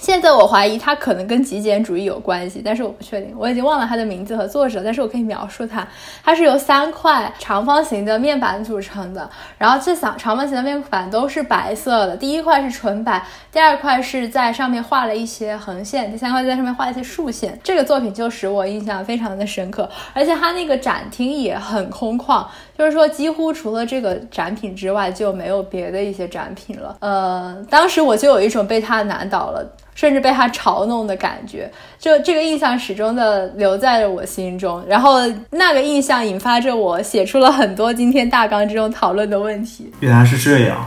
[0.00, 5.86] 现在我怀疑它可能跟极简主义有关系，但是我不确定，我已经忘了它的名字和作者，但是我可以描述它。
[6.24, 12.16] 它是由三块长方形的面板组成的，然后这三长方形的面板都是白色的。
[12.16, 17.56] 第一块是纯白，第二块是在上面画了一些横线，第三块在上面画了一些竖线。
[17.62, 22.44] 这个作品就使我印象非常的深刻，而且它那个展厅也很空旷，
[22.78, 26.96] 就是说几乎除了这个展品之外就没有别的一些展品了。
[27.00, 29.64] 呃，当时我就有一种被他难倒了。
[29.96, 34.84] 甚至被他嘲弄的感觉，就这个印象始终的留在了我心中。
[34.86, 35.20] 然后
[35.52, 39.90] 那个印象引发着我写出了很多今天大纲之中讨论的问题。
[40.00, 40.86] 原来是这样，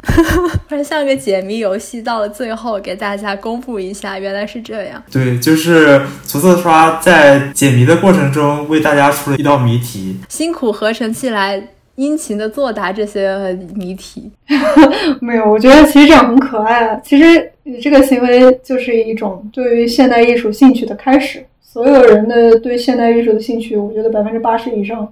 [0.70, 5.02] 突然像个解谜游戏，到了最后给大家公布一下，原来是这样。
[5.12, 6.00] 对，就是
[6.32, 11.60] 涂色刷在解谜的过程中为大家出了一道谜题，辛苦合成起来。
[12.00, 14.32] 殷勤的作答这些谜题，
[15.20, 17.02] 没有，我觉得其实这样很可爱啊。
[17.04, 21.46] 其实你这个行为就是一种对于现代艺术兴趣的开始。
[21.62, 25.12] 所有人的对现代艺术的兴趣，我觉得百分之八十以上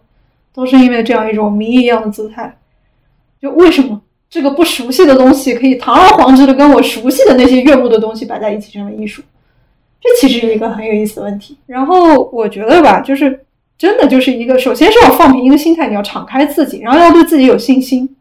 [0.53, 2.57] 都是因为这样一种谜一样的姿态。
[3.41, 9.21] 就为什么这个不熟悉的东西可以堂而皇之的跟我熟悉的那些悦目的东西摆在一起成为艺术？
[9.99, 11.57] 这其实是一个很有意思的问题。
[11.65, 13.41] 然后我觉得吧，就是。
[13.77, 18.15] 真的就是一个，首先是要放平一个心态，你要敞开自己，然后要对自己有信心。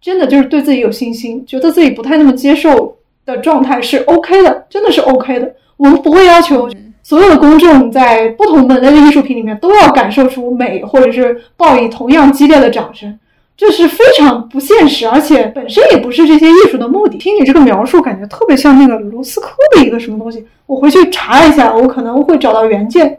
[0.00, 5.54] 真的就是对自己有信心，觉得自己不太那么接受的状态是 OK 的，真的是 OK 的。
[5.76, 6.68] 我们不会要求
[7.02, 13.18] 所有的公众在不同门类的艺术品里面都要感受出美，或者是报以同样激烈的掌声，
[13.56, 17.16] 这是非常不现实，而且本身也不是这些艺术的目的。
[17.16, 23.18] 听你这个描述，感觉特别像那个卢斯科的一个什么东西，我回去查一下，我可能会找到原件。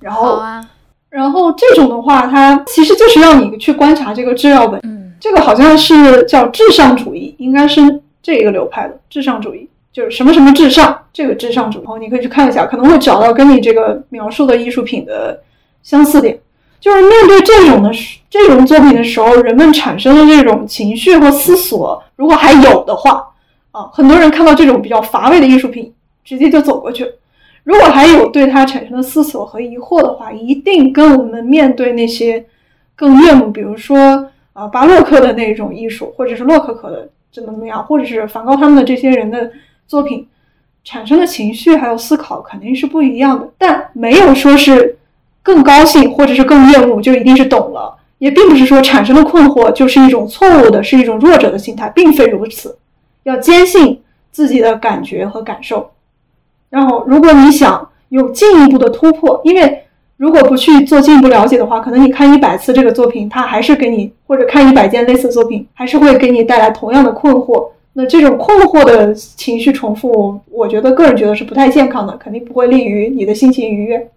[0.00, 0.42] 然后，
[1.08, 4.80] 然后这种的话，它其实就是让你去观察这个质料本。
[4.84, 7.80] 嗯，这个好像是叫至上主义，应该是
[8.22, 11.82] 这一个流派的至上主义，就是什么什么至上，这个至上主义。
[11.82, 15.42] 然后你可以去看一下，可能会找到跟你这个描述的艺术品的
[15.82, 16.38] 相似点。
[16.78, 17.90] 就是面对这种的
[18.28, 23.24] 这种作品的时候，人们产生的这种情绪和思索，如果还有的话，
[23.72, 27.10] 啊，很多人看到这种比较乏味的艺术品，直接就走过去。
[27.66, 32.46] 如果还有对它产生的思索和疑惑的话，一定跟我们面对那些
[32.94, 39.50] 更悦目，比如说啊巴洛克的那种艺术，或者是洛可可的怎么怎么样，或者是梵高他们的这些人的
[39.88, 40.28] 作品
[40.84, 43.48] 产生的情绪还有思考肯定是不一样的。
[43.58, 44.96] 但没有说是
[45.42, 52.78] 更高兴或者是更厌恶就一定是懂了，也并不是说产生的困惑就是一种错误的，是一种弱者的心态，并非如此。
[53.24, 54.00] 要坚信
[54.30, 55.90] 自己的感觉和感受。
[56.76, 59.82] 然后，如果你想有进一步的突破，因为
[60.18, 67.68] 如果不去做进一步了解的话，可能你看一百次这个作品，它还是给你，或者看一百件类似作品，还是会给你带来同样的困惑。
[67.94, 74.10] 那这种困惑的情绪重复，我觉得个人觉得是不太健康的，肯定不会利于你的心情愉悦。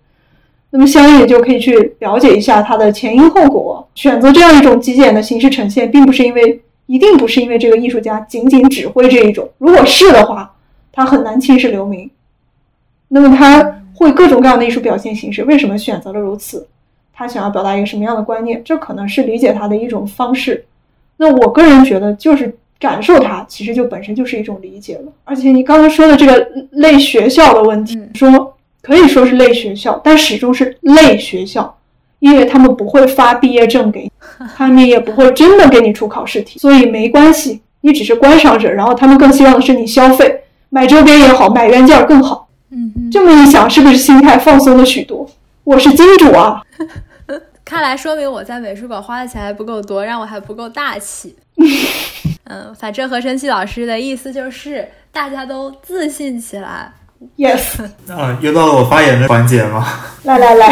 [0.71, 3.87] 那么，相应也就可以去了解一下它的前因后果。
[3.95, 10.51] 选择这样一种极简的形式呈现，并不是因为一定不是因为这个艺术家仅仅只会这一种，如果是的话，
[10.91, 12.09] 他很难青史留名。
[13.09, 16.67] 那么他会各种各样的艺术表现形式，为什么选择了如此？
[17.13, 18.61] 他想要表达一个什么样的观念？
[18.63, 20.63] 这可能是理解他的一种方式。
[21.17, 25.11] 那我个人觉得，就是感受它，其实就本身就是一种理解了。
[25.25, 31.77] 而且你刚刚说的这个类学校的问题，说可以说是类学校，但始终是类学校，
[32.19, 34.11] 因为他们不会发毕业证给你，
[34.55, 38.71] 他们也不会真的给你出考试题，所以没关系，你只是观赏者。
[38.71, 42.47] 然后他们更希望的是你消费，买周边也好，买原件更好。
[43.09, 45.27] 嗯，这么一想，是不是心态放松了许多？
[45.63, 46.61] 我是金主啊！
[47.65, 51.35] 看来说明我在美术馆花的钱还不够多，让我还不够大气。
[52.45, 56.91] 嗯，反正何晨曦老师的意思就是大家都自信起来。
[57.37, 57.81] Yes。
[58.11, 59.87] 啊，又到了我发言的环节吗？
[60.23, 60.67] 来来来。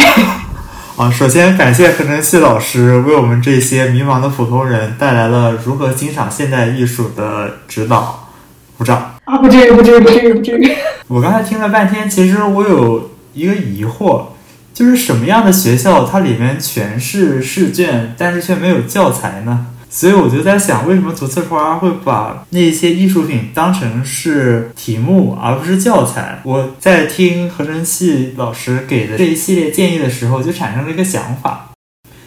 [0.98, 8.28] 啊，首先感谢何晨曦老师为我们这些迷茫的普通人带来了如何欣赏现代艺术的指导，
[8.78, 9.17] 鼓掌。
[9.28, 10.72] 啊，不至于，不至于，不至于，不至于。
[11.10, 14.28] 我刚才听了半天，其实我有一个疑惑，
[14.74, 19.66] 就是什么样的学校它里面全是试卷，但是却没有教材呢？
[19.90, 26.40] 所以我就在想，为什么涂色花会把那些艺术品当成是题目，而不是教材？
[26.46, 31.72] 我在听何晨曦老师给的这一系列建议的时候，就产生了一个想法，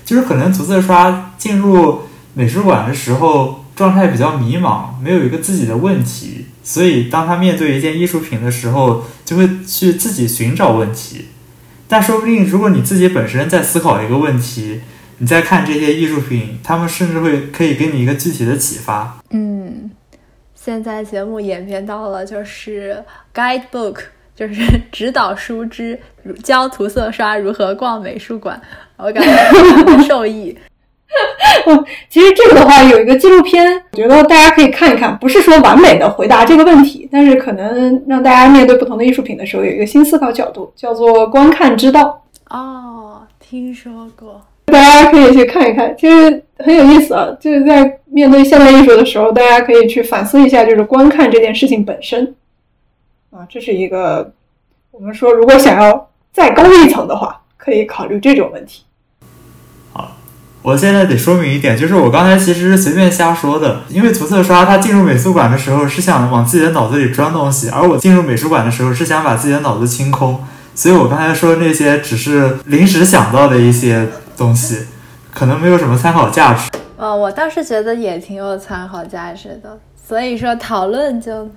[0.05, 2.03] 就是可能涂色刷进入
[2.35, 3.57] 美术馆的时候。
[3.77, 11.27] 状态比较迷茫，没有一个自己的问题，所以当他面对一件艺术品的时候，就会去自己寻找问题。
[11.89, 14.81] 但说不定，如果你自己本身在思考一个问题，
[15.19, 19.19] 你再看这些艺术品，他们甚至会可以给你一个具体的启发。
[19.31, 19.91] 嗯，
[20.55, 23.05] 现在节目演变到了就是
[23.35, 23.97] guidebook，
[24.37, 25.99] 就是 指导书之
[26.43, 28.61] 教涂色刷如何逛美术馆，
[28.97, 30.57] 我感觉特别受益。
[32.09, 35.17] 其实这个的话有一个纪录片，我觉得大家可以看一看。
[35.19, 42.23] 不是说完美的回答这个问题，但是可能让大家面对不同的艺术品的时候有一个新思考角度，叫做观看之道。
[42.49, 47.29] 哦，听说过，大家可以去看一看，其实很有意思啊。
[47.41, 52.35] 就是在面对现代艺术的时候，大家可以去反思一下，就是观看这件事情本身
[53.31, 54.33] 啊，这是一个
[54.93, 58.85] 我们说如果想要再高一层的话，可以考虑这种问题。
[60.63, 70.45] 我现在得说明一点，就是我刚才其实是随便瞎说的，因为涂色刷它进入美术馆的时候是想往自己的脑子里装东西，而我进入美术馆的时候是想把自己的脑子清空，
[70.75, 74.07] 所以我刚才说的那些只是临时想到的一些
[74.37, 74.81] 东西，
[75.33, 76.71] 可能没有什么参考价值。
[76.99, 81.49] 呃，我倒是觉得也挺有参考价值的，所以说讨论就。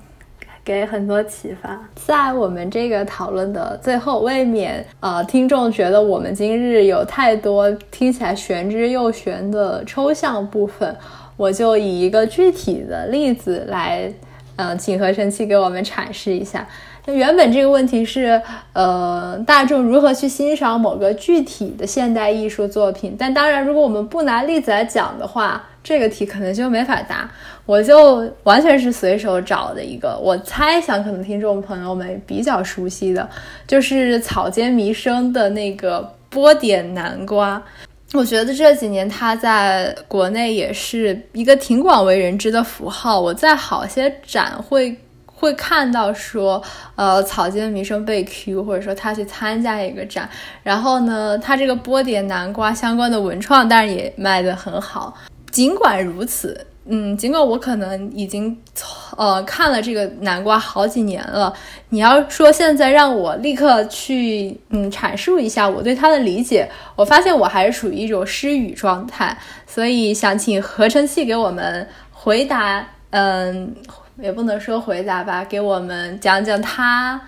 [0.64, 10.96] 给很多启发，在我们这个讨论的最后，未免呃听众觉得我们今日有太多听起来玄之又玄的抽象部分，
[11.36, 14.10] 我就以一个具体的例子来，
[14.56, 16.66] 呃，请合成器给我们阐释一下。
[17.06, 18.42] 那原本这个问题是，
[18.72, 23.14] 呃，大众如何去欣赏某个具体的现代艺术作品？
[23.20, 27.30] 但当然，如果我们不拿例子来讲的话，这个题可能就没法答。
[27.66, 33.30] 我就完全是随手找的一个，我猜想可能听众朋友们比较熟悉的，
[33.66, 37.62] 就是草间弥生的那个波点南瓜。
[38.14, 43.20] 我觉得这几年它在国内也是一个挺广为人知的符号。
[43.20, 44.96] 我在好些展会
[45.26, 46.62] 会看到说，
[46.96, 50.30] 呃，草间弥生被 Q，或者说他去参加一个展，
[50.64, 55.14] 然后呢，他这个波点南瓜相关的文创，但是也卖得很好。
[55.50, 56.68] 尽管如此。
[56.86, 58.58] 嗯，尽管我可能已经
[59.16, 61.54] 呃看了这个南瓜好几年了，
[61.90, 73.74] 你要说现在让我立刻去嗯阐述一下我对它的理解，我发现我还是属于一种失语状态，所以想请合成器给我们回答，嗯，
[74.18, 77.22] 也不能说回答吧，给我们讲讲它。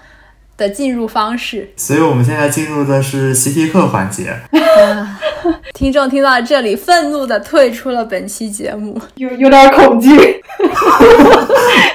[0.57, 4.33] 的进入方式，所以我们现在进入的是习题课环节。
[5.73, 10.09] 听众听到这里，愤怒的退出了本期节目，有有点恐惧。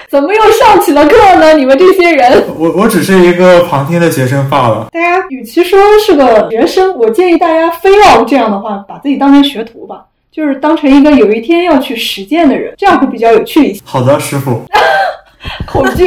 [0.09, 1.55] 怎么又上起了课呢？
[1.55, 4.89] 你们这些人，我我只是一个旁听的学生罢了。
[4.93, 13.81] 大家与其说是个学生，我建议大家非要这样的话，把自己当成学徒吧，就是当成一个有一天要去实践的人，这样会比较有趣一些。
[13.85, 14.63] 好的，师傅。
[15.67, 16.07] 恐惧，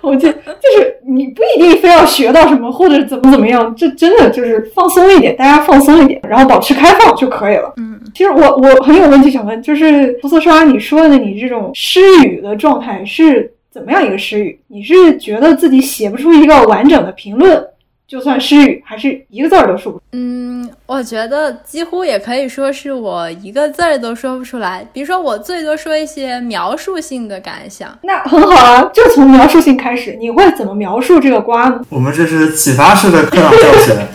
[0.00, 7.72] 恐惧，就是你不一定非要学到什么或者怎么怎么样，这真的就是放松一点，大家放松一点，然后保持开放就可以了。
[7.76, 14.58] 嗯，其实我我很有问题想问，就是胡色刷，你说的你这种失语的状态是怎么样一个失语？
[14.68, 17.62] 你是觉得自己写不出一个完整的评论？
[18.10, 20.02] 就算失语，还是一个字儿都说不。
[20.10, 24.84] 嗯，我觉得几乎也可以说是我一个字儿都说不出来。
[24.92, 27.96] 比如说，我最多说一些描述性的感想。
[28.02, 30.16] 那很好啊，就从描述性开始。
[30.18, 31.80] 你会怎么描述这个瓜呢？
[31.88, 34.08] 我们这是启发式的课堂教学。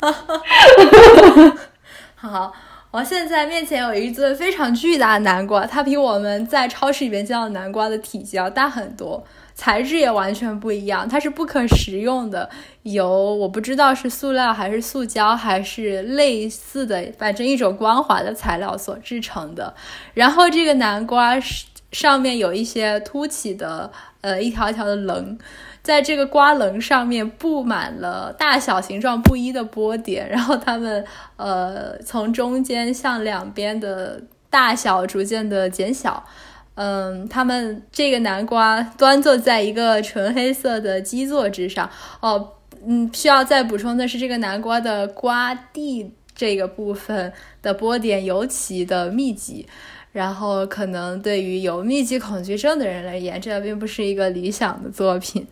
[2.16, 2.52] 好，
[2.96, 9.22] 我现在面前有一尊非常巨大的南瓜，它比我们在超市里面见到南瓜的体积要大很多。
[9.54, 12.50] 材质也完全不一样，它是不可食用的，
[12.84, 19.74] 由我不知道是塑料还是塑胶还是类似的，反正一种光滑的材料所制成的。
[20.14, 23.92] 然后这个南瓜是上面有一些凸起的，
[24.22, 25.38] 呃，一条条的棱，
[25.86, 31.06] 在这个瓜棱上面布满了大小形状不一的波点，然后它们
[31.36, 34.20] 呃从中间向两边的
[34.50, 36.26] 大小逐渐的减小。
[36.74, 41.88] 嗯，他们这个南瓜端坐在一个纯黑色的基座之上。
[42.20, 47.32] 哦，嗯，需要再补充的是，这个南瓜的瓜蒂这个部分
[47.62, 49.68] 的波点尤其的密集。
[50.12, 55.46] 然后，可能对于有密集恐惧症的人而言，这并不是一个理想的作品。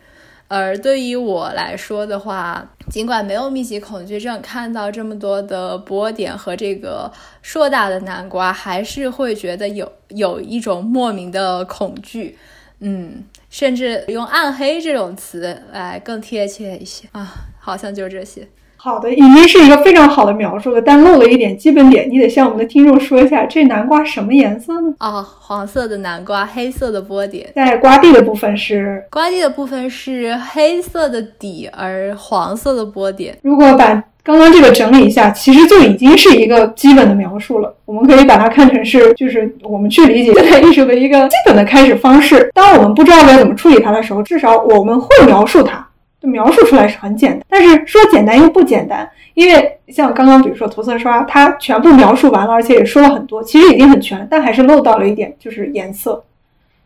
[0.53, 12.37] 而对于我来说的话，尽管没有密集恐惧症，看到这么多的波点和这个硕大的南瓜，还是会觉得有有一种莫名的恐惧。
[12.81, 18.47] 嗯，甚至用暗黑这种词来更贴切一些啊，好像就这些。
[18.83, 24.93] 好的，已经是一个非常好的描述了，但漏了一点基本点，你得向我们的听众说一下，这南瓜什么颜色呢？
[24.97, 33.37] 啊，黄色的南瓜，黑色的波点，在瓜蒂的部分是瓜蒂的部分是黑色的底，而黄色的波点。
[33.41, 37.73] 如果把刚刚这个整理一下，其实就已经是一个基本的描述了。
[37.85, 42.51] 我们可以把它看成是，就是我们去理解现代艺术的一个基本的开始方式。
[42.53, 45.87] 当我们不知道该怎么处理它的时候，至少我们会描述它，
[46.23, 47.41] 就描述出来是很简单。
[47.49, 56.23] 但是说简单又不简单，因为像刚刚比如说涂色刷，它全部描述完了，而且也说了很多，其实已经很全，但还是漏到了一点，就是颜色。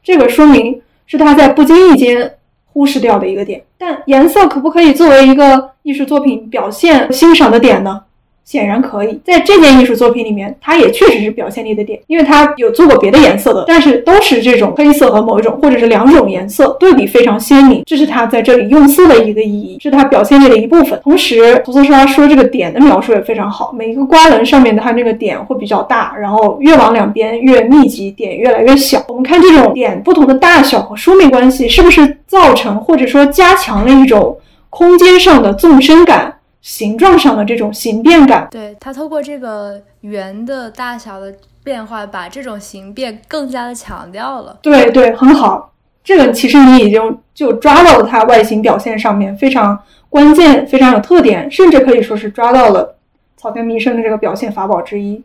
[0.04, 2.34] 这个说明是他在不经意间。
[2.74, 8.04] 忽视掉的一个点，但颜色可不可以作为一个艺术作品表现欣赏的点呢？
[8.48, 20.98] 显然可以，在这件艺术作品里面，它也确实是表现力的点，因为它有做过别的颜色的，但是都是这种黑色和某一种或者是两种颜色对比非常鲜明，这是它在这里用色的一个意义，是它表现力的一部分。
[21.04, 29.04] 同时，涂色刷说这个点的描述也非常好，每一个瓜棱上面的它那个点会比较大，然后越往两边越密集，点越来越小。
[29.10, 34.38] 我们看这种点不同的大小和疏密关系，是不是造成或者说加强了一种
[34.70, 36.34] 空间上的纵深感？
[36.62, 41.34] 形状上的这种形变感，对它透过这个圆的大小的
[41.64, 44.58] 变化，把这种形变更加的强调了。
[44.62, 45.72] 对对，很好，
[46.03, 49.80] 这个其实你已经就抓到了它外形表现上面非常
[50.10, 52.97] 关键、非常有特点，甚至可以说是抓到了
[53.38, 55.24] 草间弥生的这个表现法宝之一。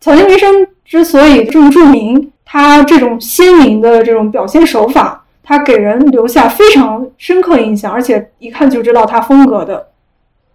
[0.00, 9.87] 草间弥生之所以这么著名，他这种鲜明的这种表现手法，他给人留下非常深刻印象，而且一看就知道他风格的。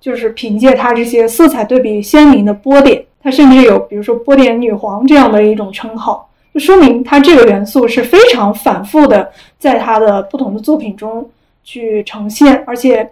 [0.04, 11.26] 就是凭借它这些色彩对比鲜明的波点，它甚至有比如说波点女皇这样的一种称号，就说明它这个元素是非常反复的在它的不同的作品中
[11.64, 13.10] 去呈现，而且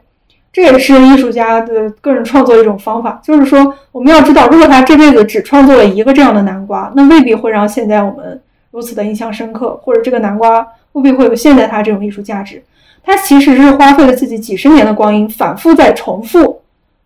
[0.52, 3.22] 这也是艺术家的个人创作一种方法。
[3.24, 12.62] 就是说，我们要知道，如果他这辈子只创作了一个这样的南瓜，那未必会让现在我们如此的印象深刻，或者这个南瓜未必会有现在他这种艺术价值。
[13.02, 16.61] 他其实是花费了自己几十年的光阴，反复在重复。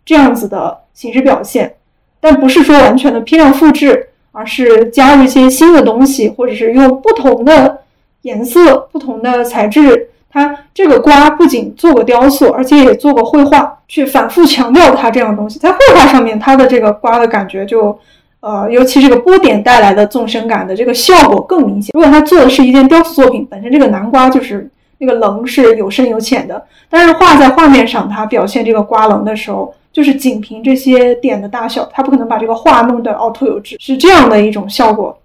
[0.06, 1.74] 这样子的形式表现，
[2.20, 7.80] 但不是说完全的批量复制，而是加入一些新的东西，或者是用不同的
[8.22, 10.08] 颜色、不同的材质。
[10.30, 15.58] 它这个瓜不仅做过雕塑，而且也做过绘画，去反复强调它这样东西。
[15.58, 17.98] 在绘画上面，它的这个瓜的感觉就，
[18.40, 21.90] 呃，尤其这个波点带来的纵深感的这个效果更明显。
[21.94, 29.74] 如果他做的是一件雕塑作品，本身这个南瓜就是那个棱是有深有浅的，但是画在画面上，它表现这个瓜棱的时候。
[29.96, 35.18] 就是仅凭这些点的大小，他不可能把这个画弄得凹凸有致，是这样的一种效果。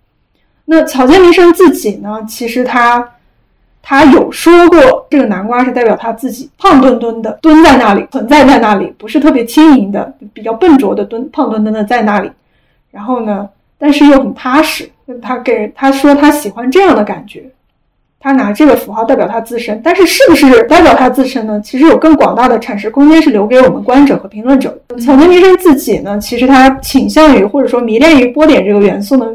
[0.63, 2.23] 那草间弥生自己呢？
[2.25, 3.05] 其实他
[3.83, 12.31] 他有说过，这个南瓜是代表他自己胖墩墩的蹲在那里，存在在那里，不是特别轻盈的，比较笨拙的蹲，胖墩墩的在那里。
[12.91, 14.89] 然后呢，但是又很踏实。
[15.21, 17.43] 他给他说他喜欢这样的感觉。
[18.23, 21.59] 他拿这个符号代表他自身，但是是不是代表他自身呢？
[21.65, 24.79] 其实有更广大的阐释空间，是留给我们观者和评论者。
[25.03, 29.25] 草间弥生自己呢，其实他倾向于或者说迷恋于波点这个元素呢，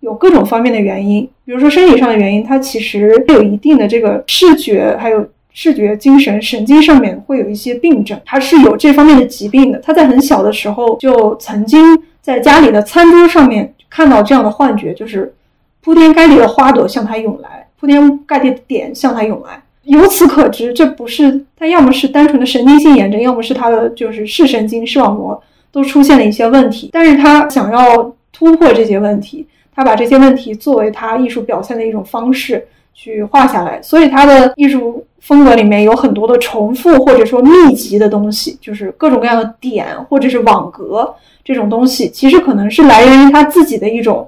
[0.00, 9.78] 有各种方面的原因，比如说生理上的原因，他其实有一定的这个视觉还有视觉精神神经上面会有一些病症，他是有这方面的疾病的。
[9.78, 11.80] 他在很小的时候就曾经
[12.20, 15.32] 在家里的餐桌上面看到这样的幻觉，就是
[15.80, 17.53] 铺天盖地的花朵向他涌来。
[17.84, 25.38] 铺天盖地的点向他涌来，由此可知，这不是他，要么是单纯的神经性炎症，要么是他的就是视神经、视网膜
[25.70, 26.88] 都出现了一些问题。
[26.90, 33.82] 但是他想要突破这些问题，他把这些问题作为他艺术表现的一种方式去画下来。
[33.82, 41.14] 所以他的艺术风格里面有很多的重复或者说密集的东西，就是各种各样的点或者是网格
[41.44, 44.26] 这种东西，其实可能是来源于他自己的一种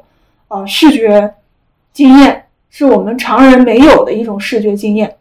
[0.48, 1.32] 呃视觉
[1.94, 2.42] 经验。
[2.78, 5.14] 是我们常人没有的一种视觉经验，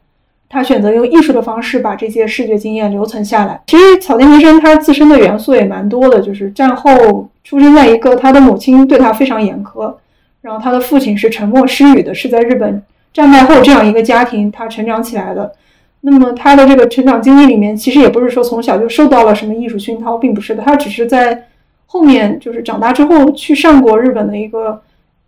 [0.49, 3.62] 他选择用艺术的方式把这些视觉经验留存下来。
[3.68, 9.93] 其实草间弥生他自身的元素也蛮多的，就是战后出生在一个他的母亲对他非常严苛，
[10.41, 12.84] 然后他的父亲是沉默失语的，是在日本
[13.14, 15.53] 战败后这样一个家庭他成长起来的。
[16.01, 21.45] 那么他的这个成长经历里面，其实也不是说从小就受到了什么艺术熏陶，并不是的，他只是在
[21.86, 24.82] 后面就是长大之后去上过日本的一个。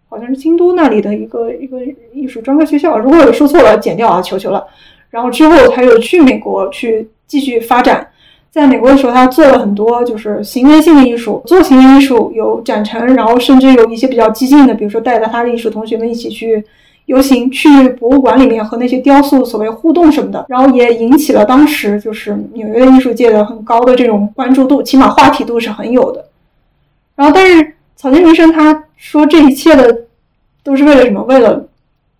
[0.09, 1.79] 好像是京都那里的一个一个
[2.13, 4.65] 艺术专科学校，如果有说错了，剪掉啊，求求了。
[5.09, 8.07] 然后之后他又去美国去继续发展，
[8.49, 16.63] 在美国的时候，他做了很多就是行为性的艺术，做行为艺术有展陈，然后甚至有一些比较激进的，比如说带着他的艺术同学们一起去
[17.05, 26.25] 游行，去博物馆里面和那些雕塑所谓互动什么的，然后也引起了当时就是纽约艺术界的很高的这种关注度，起码话题度是很有的。
[27.15, 27.73] 然后但是。
[27.99, 30.05] 草间弥生他说这一切的
[30.63, 31.21] 都是为了什么？
[31.23, 31.65] 为了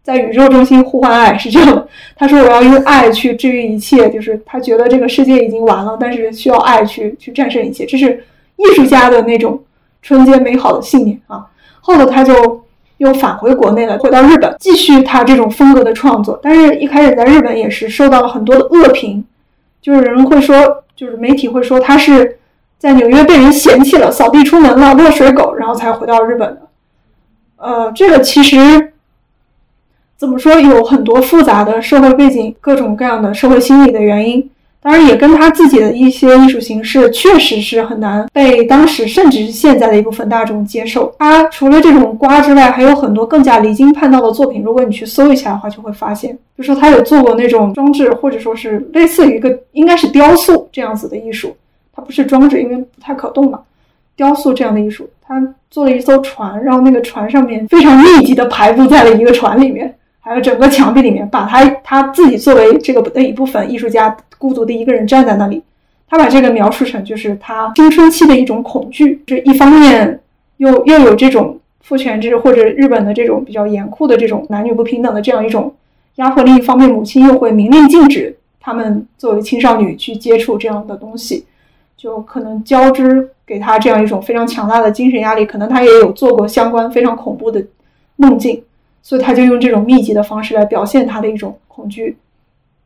[0.04, 1.86] 在宇宙中心呼唤爱，是这样的。
[2.16, 7.86] 他说我要用爱去治愈一切，就是他觉得这个世界已经完了，但是需要爱去去战胜一切。
[7.86, 8.24] 这是
[8.56, 9.62] 艺术家的那种
[10.02, 11.46] 纯洁美好的信念啊。
[11.82, 12.64] 后头他就
[12.98, 16.40] 又返回国内了，回到日本继续他这种风格的创作。
[16.42, 19.26] 但是，一开始在日本也是受到了很多的恶评，
[19.82, 22.40] 就是人们会说，就是媒体会说他是
[22.78, 26.62] 在纽约被人嫌弃了，扫地出门了，落水狗，然后才回到日本的。
[27.58, 28.94] 呃，这个其实
[30.16, 34.50] 怎么说，有很多复杂的社会背景，各种各样的社会心理的原因。
[34.80, 41.14] 当然，也跟他自己的一些艺术形式确实是很难被当时甚至是现在的一部分大众接受。
[41.20, 44.64] 他除了这种瓜之外，还有很多更加离经叛道的作品。
[44.64, 51.58] 如果你去搜一下的话，就会发现，就说他有做过那种装置，或者说是类似于一个应该是雕塑这样子的艺术。
[51.94, 53.60] 它不是装置，因为不太可动嘛。
[54.18, 59.96] 雕塑这样的艺术，他做了一艘船，然后那个船上面非常密集的排布在了一个船里面。
[60.20, 65.64] 还有整个墙壁里面，把他他自己作为这个的一部分，艺术家孤独的一个人站在那里，
[66.06, 70.20] 他把这个描述成就是他青春期的一种恐惧，这一方面
[70.58, 75.74] 又又有这种父权制或者日本的这种比较严酷的这种男女不平等的这样一种
[76.16, 81.46] 压迫，另一方面母亲又会明令禁止他们作为青少女去接触这样的东西，
[81.96, 87.66] 就可能交织给他这样一种非常强大的精神压力，可能他也有做过相关非常恐怖的
[88.18, 88.62] 梦境。
[89.04, 92.18] 所以他就用这种密集的方式来表现他的一种恐惧，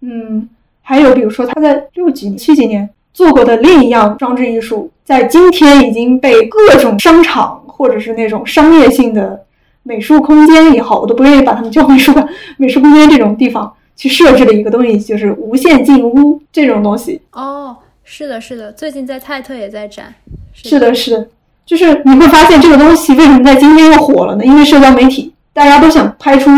[0.02, 0.48] 嗯，
[0.84, 9.44] 还有比如说他在六几七几年做过的另一样装置艺术，在今天已经被各种商场或者是那种商业性的
[9.82, 17.20] 美术空间也好，我都不愿意把他们叫美术馆、美术空间这种地方去设置的一个东西，就是无限进屋这种东西。
[17.32, 17.76] 哦，
[18.14, 20.14] 是的，是的，最近在泰特也在展。
[20.52, 21.28] 是的，是的，
[21.66, 24.44] 就是你会发现这个东西为什么在今天又火了呢？
[24.44, 25.34] 因为社交媒体。
[25.54, 26.50] 大家都想拍出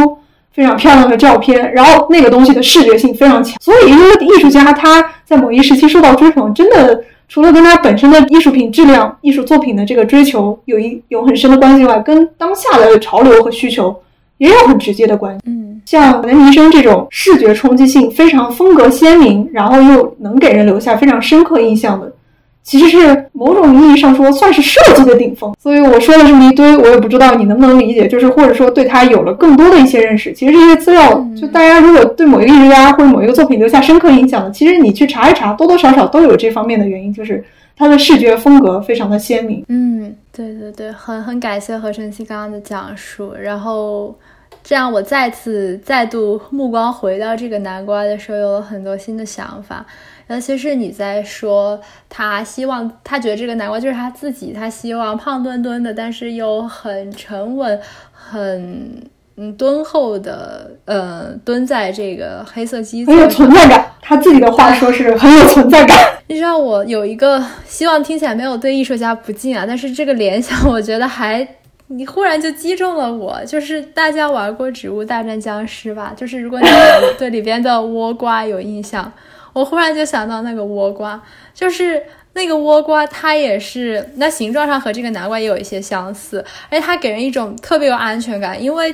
[0.51, 13.95] 非常漂亮的照片，然后那个东西的视觉性非常强，所以一个艺术家他在某一时期受到追捧，真的除了跟他本身的艺术品质量、艺术作品的这个追求有一有很深的关系外，跟当下的潮流和需求
[14.39, 15.41] 也有很直接的关系。
[15.45, 22.11] 嗯，像南医生这种视觉冲击性非常、风格鲜明，然后又能给人留下非常深刻印象的。
[22.63, 25.53] 其实是某种意义上说，算是设计的顶峰。
[25.59, 30.31] 所以我说了这么一堆，我也不知道你能不能理解，就是或者说对他有了更多的一些认识。
[30.31, 37.43] 其实这些资料，就大家如果对某一个艺术家或者某一个作品留下深刻印象的，其实你去查一查，多多少少都有这方面的原因，就是
[37.75, 39.65] 他的视觉风格非常的鲜明。
[39.67, 44.17] 嗯，对对对，很很感谢何晨曦刚刚的讲述，然后
[44.63, 49.85] 这样我再次再度目光回到这个南瓜的时候，有了很多新的想法。
[50.27, 57.77] 尤其是你在说他希望，他觉得这个南瓜就是他自己，他希望胖墩墩的，但是又很沉稳、
[58.13, 59.03] 很
[59.35, 63.85] 嗯敦厚的，呃，蹲在这个黑色机很有存在感。
[64.01, 65.97] 他自己的话说是很有存在感。
[66.27, 71.45] 你知道我有一个希望，听起来没有对艺术家不敬啊，但是这个联想，我觉得还
[71.95, 73.43] 你忽然就击中了我。
[73.45, 76.13] 就是大家玩过《植物大战僵尸》吧？
[76.15, 76.67] 就是如果你
[77.17, 79.11] 对里边的倭瓜有印象。
[79.53, 81.21] 我忽然就想到那个倭瓜，
[81.53, 82.01] 就是
[82.33, 88.91] 那个倭瓜，它也是那形状上和这个南瓜也有一些相似，而且它给人一种特别有安全感，因为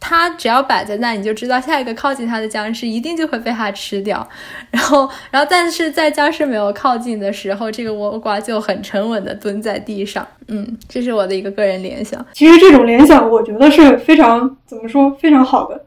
[0.00, 4.26] 它只要摆在那，你就知道下一个靠近它的僵尸一定就会被它吃掉。
[4.70, 10.26] 然后，然后但是在僵尸没有靠近的时候，这个倭瓜就很沉稳的蹲在地上。
[10.48, 12.24] 嗯，这是我的一个个人联想。
[12.32, 15.84] 其实这种联想，我觉得是非常怎么说非常好的。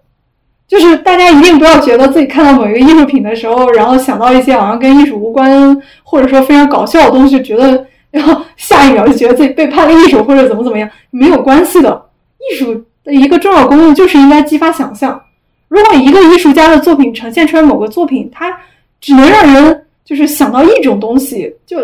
[0.67, 12.05] 就是大家一定不要觉得自己看到某一个艺术品的时候，然后想到一些好像跟艺术无关，或者说非常搞笑的东西，觉得然后下一秒就觉得自己背叛了艺术或者怎么怎么样，没有关系的。
[12.39, 15.23] 艺术的一个重要功用就是应该激发想象。
[15.69, 18.59] 如果一个艺术家的作品呈现出来某个作品，它
[18.99, 21.77] 只能让人就是想到一种东西，就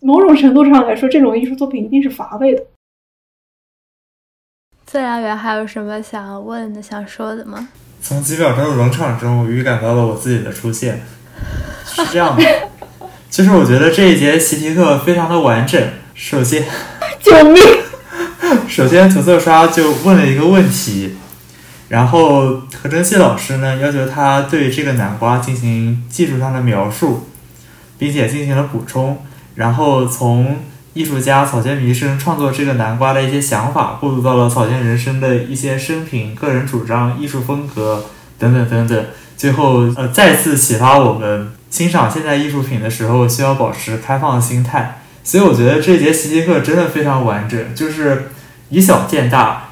[0.00, 2.62] 某种程度上来说，这种艺术作品一定是乏味的。
[4.84, 7.68] 自然园还有什么想要问的、想说的吗？
[8.00, 11.00] 从几秒钟的冷场中，我预感到了我自己的出现。
[11.86, 12.42] 是这样的，
[13.30, 15.82] 就是我觉得这一节习题课非常的完整。
[16.14, 16.64] 首先，
[17.20, 17.62] 救命！
[18.68, 21.16] 首先，涂色刷就问了一个问题，
[21.88, 27.28] 然后何真希老师呢要求他对这个南瓜进行技术上的描述，
[27.98, 29.22] 并且进行了补充，
[29.54, 30.56] 然后从。
[30.96, 38.04] 艺术家草间弥生创作这个南瓜的一些想法，过渡到了草间人生的一些生平、个人主张、艺术风格
[38.38, 39.06] 等等等等。
[39.36, 45.00] 最后，呃，再次启发我们欣赏现代艺术品的时候，需要保持开放的心态。
[45.24, 48.30] 所以，我觉得这节习题课真的非常完整，就是
[48.70, 49.68] 以小见大，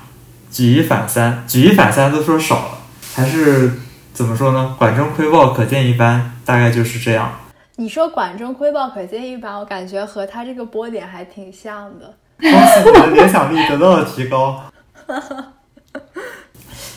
[0.50, 2.78] 举一反三，举一反三都说少了，
[3.14, 3.72] 还是
[4.12, 4.76] 怎么说呢？
[4.78, 7.40] 管中窥豹，可见一斑，大概就是这样。
[7.76, 12.14] 你说管中窥豹可见一斑，我感觉和他这个波点还挺像的。
[12.38, 14.62] 恭喜你的联想力得到了提高。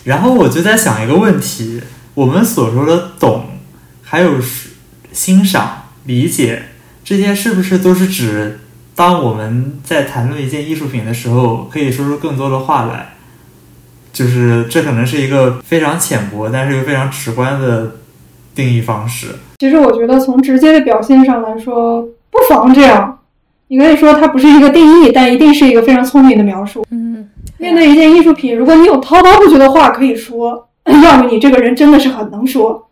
[0.04, 1.82] 然后我就在想一个问题：
[2.14, 3.60] 我们所说的懂，
[4.04, 4.36] 还有
[5.12, 6.64] 欣赏、理解，
[7.04, 8.60] 这些是不是都是指
[8.96, 13.10] 当我们在谈论一件艺术品的时候，可以说出更多的话来？
[14.14, 17.98] 就是这可能是一个非常浅薄，但是又非常直观的
[18.56, 19.36] 定义方式。
[19.58, 23.20] 其实我觉得从直接的表现上来说，不妨这样。
[23.68, 26.86] 你可以说它不是一个定义，但一定是一个非常聪明的描述。
[26.92, 27.28] 嗯，
[27.58, 30.70] 面对一件艺术品，如果你有滔滔不绝的话可以说，
[31.04, 32.88] 要么你这个人真的是很能说，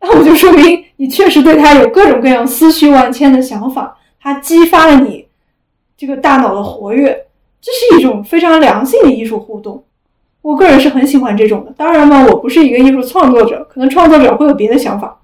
[0.00, 5.24] 那我就说明你确实对他有各种各样思绪万千的想法，它激发了你
[5.98, 7.26] 这个大脑的活跃，
[7.60, 9.84] 这是一种非常良性的艺术互动。
[10.40, 11.74] 我个人是很喜欢这种的。
[11.76, 15.18] 当然嘛，我不是一个艺术创作者，可能创作者会有别的想法，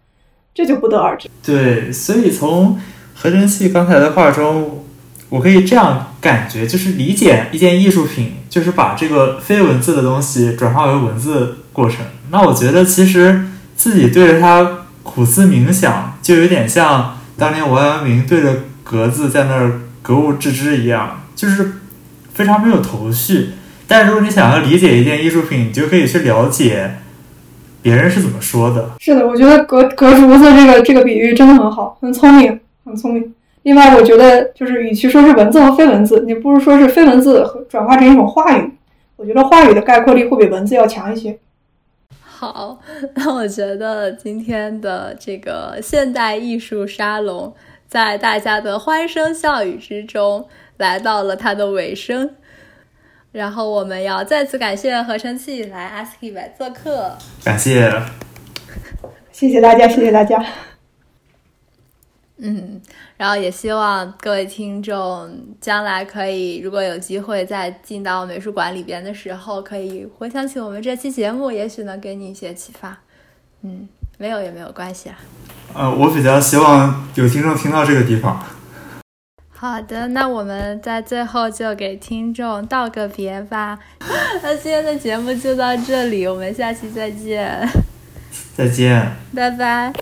[0.52, 1.30] 这就不得而知。
[1.46, 2.76] 对，所以从
[3.14, 4.84] 合成器刚才的话中，
[5.28, 12.04] 我可以这样感觉，就是理解一件艺术品，就是把这个非文字的东西转化为文字过程。
[12.30, 13.46] 那我觉得其实
[13.76, 21.72] 自己对着它苦思冥想，就有点像当年王阳明对着格子在那儿格物致知一样，就是
[22.34, 23.52] 非常没有头绪。
[23.88, 26.96] 但如果你想要理解一件艺术品，你就可以去了解
[27.80, 28.90] 别人是怎么说的。
[29.00, 33.34] 是的，我觉得隔隔竹子这个这个比喻真的很好，很聪明，很聪明。
[33.62, 38.70] 另外，我觉得就是与其说是文字和非文字，你不如说是非文字和转化成一种话语。
[39.16, 41.38] 我觉得话语的概括力会比文字要强一些。
[42.20, 42.78] 好，
[43.16, 47.54] 那我觉得今天的这个现代艺术沙龙，
[47.94, 52.34] 在大家的欢声笑语之中，来到了它的尾声。
[53.30, 57.88] 然后我们要再次感谢合成器来 ASCII 来做客，感谢，
[59.30, 60.44] 谢谢大家，谢谢大家。
[62.38, 62.82] 嗯，
[63.16, 72.98] 然后也希望各位听众将来可以，如果有机会再进到美术馆里边的时候，可以回想起我们这期节目，也许能给你一些启发。
[73.62, 73.88] 嗯，
[74.18, 75.16] 没有也没有关系啊。
[75.74, 78.42] 呃，我比较希望有听众听到这个地方。
[79.56, 83.78] 好的，那我们在最后就给听众道个别吧。
[84.42, 87.66] 那今天的节目就到这里，我们下期再见。
[88.54, 89.92] 再见，拜拜，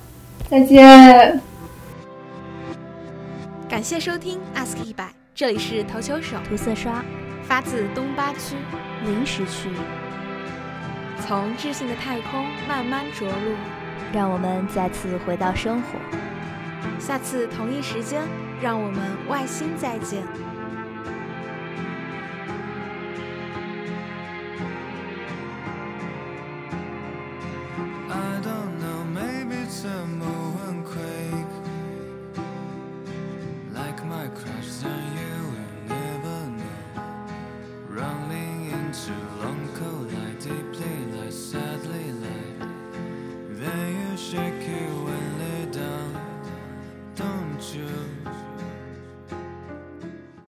[0.50, 1.40] 再见。
[3.68, 7.02] 感谢收听 Ask 一百，这里是投球手，涂色刷，
[7.44, 8.56] 发自东八区，
[9.06, 9.70] 临时区，
[11.24, 13.54] 从智性的太空慢慢着陆，
[14.12, 15.98] 让我们再次回到生活。
[16.98, 18.22] 下次同一时间
[18.61, 20.22] 让我们外星再见。
[28.09, 30.41] I don't know maybe tomorrow